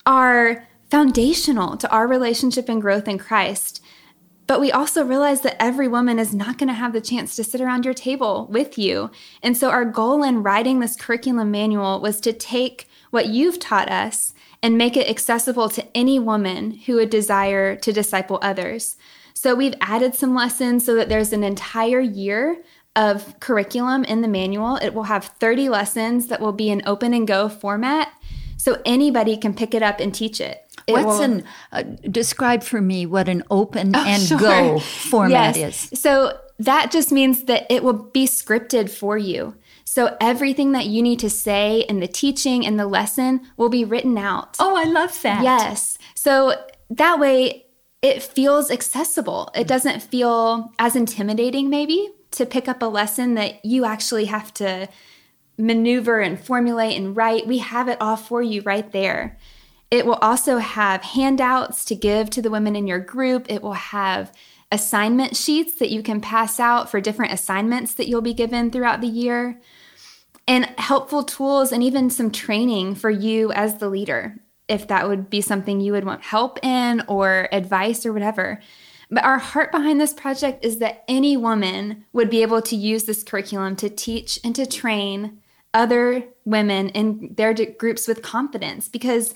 are 0.04 0.66
foundational 0.96 1.76
to 1.76 1.90
our 1.90 2.06
relationship 2.06 2.70
and 2.70 2.80
growth 2.80 3.06
in 3.06 3.18
Christ. 3.18 3.82
But 4.46 4.62
we 4.62 4.72
also 4.72 5.04
realize 5.04 5.42
that 5.42 5.62
every 5.62 5.88
woman 5.88 6.18
is 6.18 6.34
not 6.34 6.56
going 6.56 6.68
to 6.68 6.72
have 6.72 6.94
the 6.94 7.02
chance 7.02 7.36
to 7.36 7.44
sit 7.44 7.60
around 7.60 7.84
your 7.84 7.92
table 7.92 8.48
with 8.50 8.78
you. 8.78 9.10
And 9.42 9.54
so, 9.54 9.68
our 9.68 9.84
goal 9.84 10.22
in 10.22 10.42
writing 10.42 10.80
this 10.80 10.96
curriculum 10.96 11.50
manual 11.50 12.00
was 12.00 12.18
to 12.20 12.32
take 12.32 12.88
what 13.10 13.28
you've 13.28 13.60
taught 13.60 13.90
us 13.90 14.32
and 14.62 14.78
make 14.78 14.96
it 14.96 15.06
accessible 15.06 15.68
to 15.68 15.86
any 15.94 16.18
woman 16.18 16.70
who 16.70 16.94
would 16.94 17.10
desire 17.10 17.76
to 17.76 17.92
disciple 17.92 18.38
others. 18.40 18.96
So, 19.34 19.54
we've 19.54 19.74
added 19.82 20.14
some 20.14 20.34
lessons 20.34 20.86
so 20.86 20.94
that 20.94 21.10
there's 21.10 21.34
an 21.34 21.44
entire 21.44 22.00
year 22.00 22.62
of 22.94 23.38
curriculum 23.40 24.02
in 24.04 24.22
the 24.22 24.28
manual. 24.28 24.76
It 24.76 24.94
will 24.94 25.02
have 25.02 25.26
30 25.40 25.68
lessons 25.68 26.28
that 26.28 26.40
will 26.40 26.54
be 26.54 26.70
in 26.70 26.80
open 26.86 27.12
and 27.12 27.28
go 27.28 27.50
format. 27.50 28.14
So 28.56 28.80
anybody 28.84 29.36
can 29.36 29.54
pick 29.54 29.74
it 29.74 29.82
up 29.82 30.00
and 30.00 30.14
teach 30.14 30.40
it. 30.40 30.65
What's 30.88 31.04
will, 31.04 31.22
an 31.22 31.44
uh, 31.72 31.82
describe 32.10 32.62
for 32.62 32.80
me 32.80 33.06
what 33.06 33.28
an 33.28 33.42
open 33.50 33.94
oh, 33.94 34.04
and 34.04 34.22
sure. 34.22 34.38
go 34.38 34.78
format 35.10 35.56
yes. 35.56 35.92
is? 35.92 36.00
So 36.00 36.38
that 36.58 36.90
just 36.90 37.12
means 37.12 37.44
that 37.44 37.66
it 37.70 37.82
will 37.82 37.92
be 37.92 38.26
scripted 38.26 38.88
for 38.88 39.18
you. 39.18 39.56
So 39.84 40.16
everything 40.20 40.72
that 40.72 40.86
you 40.86 41.02
need 41.02 41.18
to 41.20 41.30
say 41.30 41.80
in 41.88 42.00
the 42.00 42.08
teaching 42.08 42.66
and 42.66 42.78
the 42.78 42.86
lesson 42.86 43.40
will 43.56 43.68
be 43.68 43.84
written 43.84 44.16
out. 44.18 44.56
Oh, 44.58 44.76
I 44.76 44.84
love 44.84 45.20
that. 45.22 45.42
Yes. 45.42 45.98
So 46.14 46.54
that 46.90 47.18
way 47.18 47.66
it 48.02 48.22
feels 48.22 48.70
accessible. 48.70 49.50
It 49.54 49.66
doesn't 49.66 50.02
feel 50.02 50.72
as 50.78 50.96
intimidating 50.96 51.70
maybe 51.70 52.10
to 52.32 52.46
pick 52.46 52.68
up 52.68 52.82
a 52.82 52.86
lesson 52.86 53.34
that 53.34 53.64
you 53.64 53.84
actually 53.84 54.26
have 54.26 54.52
to 54.54 54.88
maneuver 55.58 56.20
and 56.20 56.38
formulate 56.38 56.96
and 56.96 57.16
write. 57.16 57.46
We 57.46 57.58
have 57.58 57.88
it 57.88 57.98
all 58.00 58.16
for 58.16 58.42
you 58.42 58.62
right 58.62 58.90
there. 58.92 59.38
It 59.90 60.04
will 60.04 60.14
also 60.14 60.58
have 60.58 61.02
handouts 61.02 61.84
to 61.86 61.94
give 61.94 62.30
to 62.30 62.42
the 62.42 62.50
women 62.50 62.74
in 62.74 62.86
your 62.86 62.98
group. 62.98 63.46
It 63.48 63.62
will 63.62 63.74
have 63.74 64.32
assignment 64.72 65.36
sheets 65.36 65.74
that 65.76 65.90
you 65.90 66.02
can 66.02 66.20
pass 66.20 66.58
out 66.58 66.90
for 66.90 67.00
different 67.00 67.32
assignments 67.32 67.94
that 67.94 68.08
you'll 68.08 68.20
be 68.20 68.34
given 68.34 68.70
throughout 68.70 69.00
the 69.00 69.06
year, 69.06 69.60
and 70.48 70.64
helpful 70.78 71.22
tools 71.22 71.72
and 71.72 71.82
even 71.82 72.10
some 72.10 72.30
training 72.30 72.94
for 72.94 73.10
you 73.10 73.52
as 73.52 73.78
the 73.78 73.88
leader, 73.88 74.40
if 74.68 74.88
that 74.88 75.08
would 75.08 75.30
be 75.30 75.40
something 75.40 75.80
you 75.80 75.92
would 75.92 76.04
want 76.04 76.22
help 76.22 76.58
in 76.64 77.02
or 77.08 77.48
advice 77.52 78.04
or 78.04 78.12
whatever. 78.12 78.60
But 79.10 79.24
our 79.24 79.38
heart 79.38 79.70
behind 79.70 80.00
this 80.00 80.12
project 80.12 80.64
is 80.64 80.78
that 80.78 81.04
any 81.06 81.36
woman 81.36 82.04
would 82.12 82.28
be 82.28 82.42
able 82.42 82.62
to 82.62 82.76
use 82.76 83.04
this 83.04 83.22
curriculum 83.22 83.76
to 83.76 83.88
teach 83.88 84.40
and 84.42 84.54
to 84.56 84.66
train 84.66 85.38
other 85.72 86.24
women 86.44 86.88
in 86.90 87.34
their 87.36 87.54
groups 87.54 88.08
with 88.08 88.22
confidence 88.22 88.88
because 88.88 89.34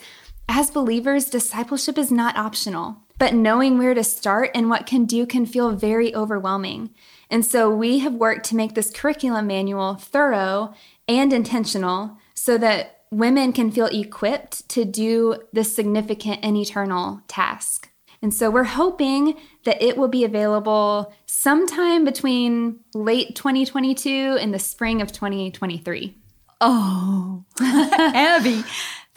as 0.53 0.69
believers, 0.69 1.25
discipleship 1.25 1.97
is 1.97 2.11
not 2.11 2.35
optional, 2.35 2.97
but 3.17 3.33
knowing 3.33 3.77
where 3.77 3.93
to 3.93 4.03
start 4.03 4.51
and 4.53 4.69
what 4.69 4.85
can 4.85 5.05
do 5.05 5.25
can 5.25 5.45
feel 5.45 5.71
very 5.71 6.13
overwhelming. 6.13 6.89
And 7.29 7.45
so 7.45 7.73
we 7.73 7.99
have 7.99 8.13
worked 8.13 8.45
to 8.47 8.57
make 8.57 8.75
this 8.75 8.91
curriculum 8.91 9.47
manual 9.47 9.95
thorough 9.95 10.73
and 11.07 11.31
intentional 11.31 12.17
so 12.33 12.57
that 12.57 13.03
women 13.11 13.53
can 13.53 13.71
feel 13.71 13.85
equipped 13.85 14.67
to 14.69 14.83
do 14.83 15.37
this 15.53 15.73
significant 15.73 16.41
and 16.43 16.57
eternal 16.57 17.21
task. 17.29 17.89
And 18.21 18.33
so 18.33 18.51
we're 18.51 18.65
hoping 18.65 19.37
that 19.63 19.81
it 19.81 19.95
will 19.95 20.09
be 20.09 20.25
available 20.25 21.13
sometime 21.27 22.03
between 22.03 22.81
late 22.93 23.35
2022 23.37 24.37
and 24.39 24.53
the 24.53 24.59
spring 24.59 25.01
of 25.01 25.13
2023. 25.13 26.17
Oh, 26.59 27.45
Abby, 27.61 28.63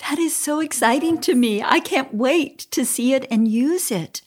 that 0.08 0.18
is 0.18 0.36
so 0.36 0.60
exciting 0.60 1.20
to 1.22 1.34
me. 1.34 1.62
I 1.62 1.80
can't 1.80 2.14
wait 2.14 2.58
to 2.70 2.84
see 2.84 3.14
it 3.14 3.26
and 3.30 3.48
use 3.48 3.90
it. 3.90 4.20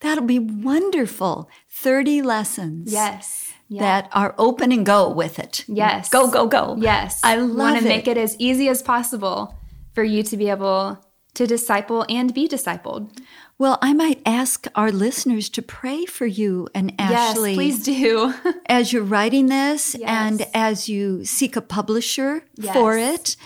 That'll 0.00 0.24
be 0.24 0.38
wonderful. 0.38 1.50
30 1.68 2.22
lessons. 2.22 2.92
Yes. 2.92 3.52
Yeah. 3.68 3.82
That 3.82 4.08
are 4.12 4.34
open 4.38 4.70
and 4.70 4.86
go 4.86 5.10
with 5.10 5.38
it. 5.38 5.64
Yes. 5.66 6.08
Go, 6.10 6.30
go, 6.30 6.46
go. 6.46 6.76
Yes. 6.78 7.20
I 7.24 7.36
love 7.36 7.56
want 7.56 7.78
to 7.78 7.84
make 7.84 8.06
it 8.06 8.16
as 8.16 8.36
easy 8.38 8.68
as 8.68 8.82
possible 8.82 9.58
for 9.94 10.04
you 10.04 10.22
to 10.22 10.36
be 10.36 10.48
able 10.48 10.98
to 11.34 11.46
disciple 11.46 12.06
and 12.08 12.32
be 12.32 12.48
discipled. 12.48 13.10
Well, 13.58 13.78
I 13.80 13.92
might 13.94 14.20
ask 14.26 14.66
our 14.74 14.92
listeners 14.92 15.48
to 15.50 15.62
pray 15.62 16.04
for 16.04 16.26
you 16.26 16.68
and 16.74 16.94
Ashley. 16.98 17.50
Yes, 17.50 17.56
please 17.56 17.84
do. 17.84 18.34
as 18.66 18.92
you're 18.92 19.02
writing 19.02 19.46
this 19.46 19.94
yes. 19.98 20.08
and 20.08 20.46
as 20.54 20.88
you 20.88 21.24
seek 21.24 21.56
a 21.56 21.62
publisher 21.62 22.44
yes. 22.56 22.74
for 22.74 22.96
it. 22.96 23.36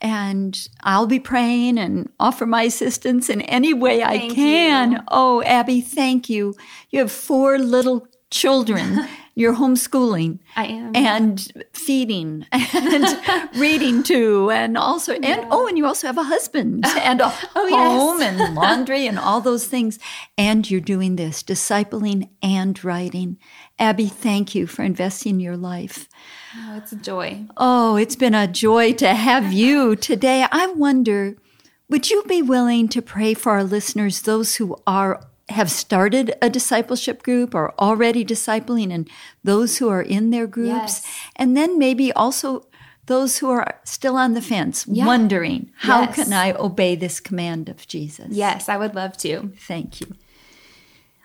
And 0.00 0.68
I'll 0.82 1.06
be 1.06 1.20
praying 1.20 1.78
and 1.78 2.10
offer 2.20 2.46
my 2.46 2.62
assistance 2.62 3.28
in 3.28 3.42
any 3.42 3.74
way 3.74 4.00
thank 4.00 4.32
I 4.32 4.34
can. 4.34 4.92
You. 4.92 4.98
Oh, 5.08 5.42
Abby, 5.42 5.80
thank 5.80 6.28
you. 6.28 6.54
You 6.90 7.00
have 7.00 7.12
four 7.12 7.58
little 7.58 8.06
children. 8.30 9.00
You're 9.38 9.54
homeschooling. 9.54 10.40
I 10.56 10.64
am. 10.66 10.96
And 10.96 11.64
feeding 11.72 12.44
and 12.50 13.50
reading 13.54 14.02
to 14.02 14.50
and 14.50 14.76
also 14.76 15.14
and 15.14 15.24
yeah. 15.24 15.48
oh 15.52 15.68
and 15.68 15.78
you 15.78 15.86
also 15.86 16.08
have 16.08 16.18
a 16.18 16.24
husband 16.24 16.82
oh, 16.86 16.98
and 16.98 17.20
a 17.20 17.32
oh, 17.54 17.68
home 17.70 18.20
yes. 18.20 18.40
and 18.40 18.56
laundry 18.56 19.06
and 19.06 19.16
all 19.16 19.40
those 19.40 19.64
things. 19.68 20.00
And 20.36 20.68
you're 20.68 20.80
doing 20.80 21.14
this, 21.14 21.44
discipling 21.44 22.30
and 22.42 22.82
writing. 22.82 23.38
Abby, 23.78 24.06
thank 24.06 24.54
you 24.54 24.66
for 24.66 24.82
investing 24.82 25.38
your 25.38 25.56
life. 25.56 26.08
Oh, 26.56 26.76
it's 26.76 26.92
a 26.92 26.96
joy. 26.96 27.46
Oh, 27.56 27.96
it's 27.96 28.16
been 28.16 28.34
a 28.34 28.48
joy 28.48 28.92
to 28.94 29.14
have 29.14 29.52
you 29.52 29.94
today. 29.94 30.46
I 30.50 30.66
wonder, 30.68 31.36
would 31.88 32.10
you 32.10 32.24
be 32.24 32.42
willing 32.42 32.88
to 32.88 33.02
pray 33.02 33.34
for 33.34 33.52
our 33.52 33.64
listeners, 33.64 34.22
those 34.22 34.56
who 34.56 34.76
are 34.86 35.20
have 35.50 35.70
started 35.70 36.34
a 36.42 36.50
discipleship 36.50 37.22
group 37.22 37.54
or 37.54 37.72
already 37.80 38.24
discipling 38.24 38.92
and 38.92 39.08
those 39.42 39.78
who 39.78 39.88
are 39.88 40.02
in 40.02 40.30
their 40.30 40.46
groups 40.46 41.00
yes. 41.00 41.06
and 41.36 41.56
then 41.56 41.78
maybe 41.78 42.12
also 42.12 42.66
those 43.06 43.38
who 43.38 43.48
are 43.48 43.80
still 43.84 44.16
on 44.16 44.34
the 44.34 44.42
fence 44.42 44.84
yeah. 44.86 45.06
wondering 45.06 45.70
how 45.78 46.02
yes. 46.02 46.14
can 46.14 46.32
i 46.34 46.52
obey 46.52 46.94
this 46.94 47.18
command 47.18 47.68
of 47.68 47.86
jesus 47.86 48.28
yes 48.30 48.68
i 48.68 48.76
would 48.76 48.94
love 48.94 49.16
to 49.16 49.50
thank 49.60 50.02
you 50.02 50.14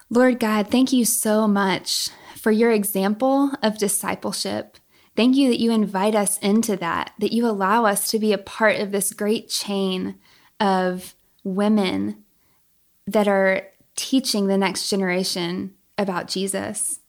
lord 0.09 0.39
god 0.39 0.69
thank 0.69 0.93
you 0.93 1.03
so 1.03 1.45
much 1.45 2.09
for 2.43 2.51
your 2.51 2.71
example 2.71 3.51
of 3.63 3.77
discipleship 3.77 4.77
thank 5.15 5.35
you 5.35 5.49
that 5.49 5.59
you 5.59 5.71
invite 5.71 6.13
us 6.15 6.37
into 6.39 6.75
that 6.75 7.13
that 7.19 7.33
you 7.33 7.47
allow 7.47 7.85
us 7.85 8.11
to 8.11 8.19
be 8.19 8.33
a 8.33 8.37
part 8.37 8.79
of 8.79 8.91
this 8.91 9.13
great 9.13 9.49
chain 9.49 10.15
of 10.59 11.15
women 11.43 12.23
that 13.07 13.27
are 13.27 13.67
teaching 13.95 14.47
the 14.47 14.57
next 14.57 14.89
generation 14.89 15.73
about 15.97 16.27
Jesus. 16.27 16.99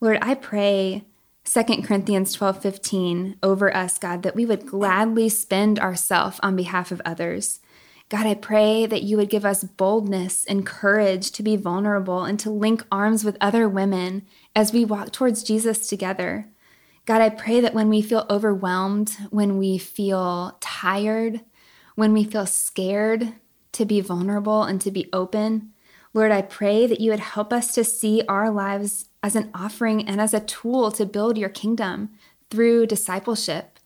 Lord, 0.00 0.18
I 0.22 0.34
pray 0.34 1.04
2 1.44 1.82
Corinthians 1.82 2.32
12 2.32 2.62
15 2.62 3.36
over 3.42 3.74
us, 3.76 3.98
God, 3.98 4.22
that 4.22 4.36
we 4.36 4.46
would 4.46 4.66
gladly 4.66 5.28
spend 5.28 5.78
ourselves 5.78 6.40
on 6.42 6.56
behalf 6.56 6.90
of 6.92 7.02
others. 7.04 7.60
God, 8.08 8.26
I 8.26 8.34
pray 8.34 8.84
that 8.86 9.04
you 9.04 9.16
would 9.16 9.30
give 9.30 9.44
us 9.44 9.64
boldness 9.64 10.44
and 10.44 10.66
courage 10.66 11.30
to 11.32 11.42
be 11.42 11.56
vulnerable 11.56 12.24
and 12.24 12.38
to 12.40 12.50
link 12.50 12.84
arms 12.92 13.24
with 13.24 13.38
other 13.40 13.68
women 13.68 14.26
as 14.54 14.72
we 14.72 14.84
walk 14.84 15.12
towards 15.12 15.42
Jesus 15.42 15.86
together. 15.86 16.48
God, 17.04 17.20
I 17.20 17.30
pray 17.30 17.60
that 17.60 17.74
when 17.74 17.88
we 17.88 18.02
feel 18.02 18.26
overwhelmed, 18.30 19.16
when 19.30 19.58
we 19.58 19.78
feel 19.78 20.56
tired, 20.60 21.40
when 21.94 22.12
we 22.12 22.24
feel 22.24 22.46
scared 22.46 23.34
to 23.72 23.84
be 23.84 24.00
vulnerable 24.00 24.62
and 24.62 24.80
to 24.80 24.90
be 24.90 25.08
open, 25.12 25.72
Lord, 26.14 26.30
I 26.30 26.42
pray 26.42 26.86
that 26.86 27.00
you 27.00 27.10
would 27.10 27.20
help 27.20 27.52
us 27.52 27.72
to 27.74 27.84
see 27.84 28.22
our 28.28 28.50
lives 28.50 29.08
as 29.22 29.34
an 29.34 29.50
offering 29.54 30.06
and 30.06 30.20
as 30.20 30.34
a 30.34 30.40
tool 30.40 30.92
to 30.92 31.06
build 31.06 31.38
your 31.38 31.48
kingdom 31.48 32.10
through 32.50 32.86
discipleship. 32.86 33.78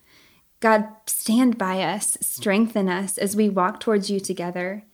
God, 0.61 0.89
stand 1.07 1.57
by 1.57 1.83
us, 1.83 2.19
strengthen 2.21 2.89
us 2.89 3.17
as 3.19 3.37
we 3.37 3.49
walk 3.49 3.79
towards 3.79 4.11
you 4.11 4.19
together. 4.19 4.85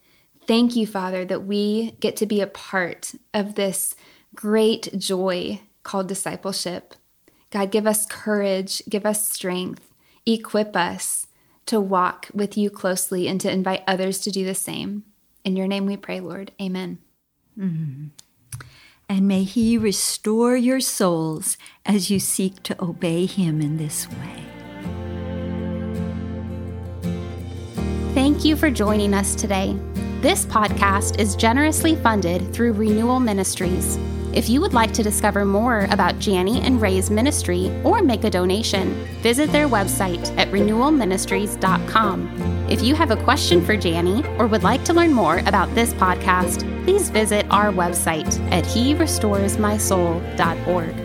Thank 0.45 0.75
you, 0.75 0.85
Father, 0.85 1.25
that 1.25 1.45
we 1.45 1.91
get 1.99 2.15
to 2.17 2.25
be 2.25 2.41
a 2.41 2.47
part 2.47 3.13
of 3.33 3.55
this 3.55 3.95
great 4.35 4.97
joy 4.97 5.61
called 5.83 6.07
discipleship. 6.07 6.95
God, 7.51 7.71
give 7.71 7.85
us 7.85 8.05
courage, 8.05 8.81
give 8.89 9.05
us 9.05 9.29
strength, 9.29 9.93
equip 10.25 10.75
us 10.75 11.27
to 11.65 11.79
walk 11.79 12.27
with 12.33 12.57
you 12.57 12.69
closely 12.69 13.27
and 13.27 13.39
to 13.41 13.51
invite 13.51 13.83
others 13.87 14.19
to 14.19 14.31
do 14.31 14.43
the 14.45 14.55
same. 14.55 15.03
In 15.43 15.55
your 15.55 15.67
name 15.67 15.85
we 15.85 15.97
pray, 15.97 16.19
Lord. 16.19 16.51
Amen. 16.61 16.99
Mm-hmm. 17.57 18.07
And 19.09 19.27
may 19.27 19.43
He 19.43 19.77
restore 19.77 20.55
your 20.55 20.79
souls 20.79 21.57
as 21.85 22.09
you 22.09 22.19
seek 22.19 22.63
to 22.63 22.83
obey 22.83 23.25
Him 23.25 23.61
in 23.61 23.77
this 23.77 24.07
way. 24.09 24.43
Thank 28.13 28.45
you 28.45 28.55
for 28.55 28.71
joining 28.71 29.13
us 29.13 29.35
today. 29.35 29.77
This 30.21 30.45
podcast 30.45 31.19
is 31.19 31.35
generously 31.35 31.95
funded 31.97 32.53
through 32.53 32.73
Renewal 32.73 33.19
Ministries. 33.19 33.97
If 34.33 34.49
you 34.49 34.59
would 34.61 34.73
like 34.73 34.91
to 34.93 35.03
discover 35.03 35.45
more 35.45 35.87
about 35.91 36.25
Jani 36.25 36.61
and 36.61 36.81
Ray's 36.81 37.11
ministry 37.11 37.69
or 37.83 38.01
make 38.01 38.23
a 38.23 38.31
donation, 38.31 38.95
visit 39.21 39.51
their 39.51 39.69
website 39.69 40.35
at 40.37 40.49
renewalministries.com. 40.49 42.65
If 42.67 42.81
you 42.81 42.95
have 42.95 43.11
a 43.11 43.23
question 43.23 43.63
for 43.63 43.73
Jani 43.73 44.25
or 44.39 44.47
would 44.47 44.63
like 44.63 44.83
to 44.85 44.93
learn 44.93 45.13
more 45.13 45.37
about 45.45 45.75
this 45.75 45.93
podcast, 45.93 46.61
please 46.83 47.11
visit 47.11 47.45
our 47.51 47.71
website 47.71 48.39
at 48.51 48.63
herestoresmysoul.org. 48.63 51.02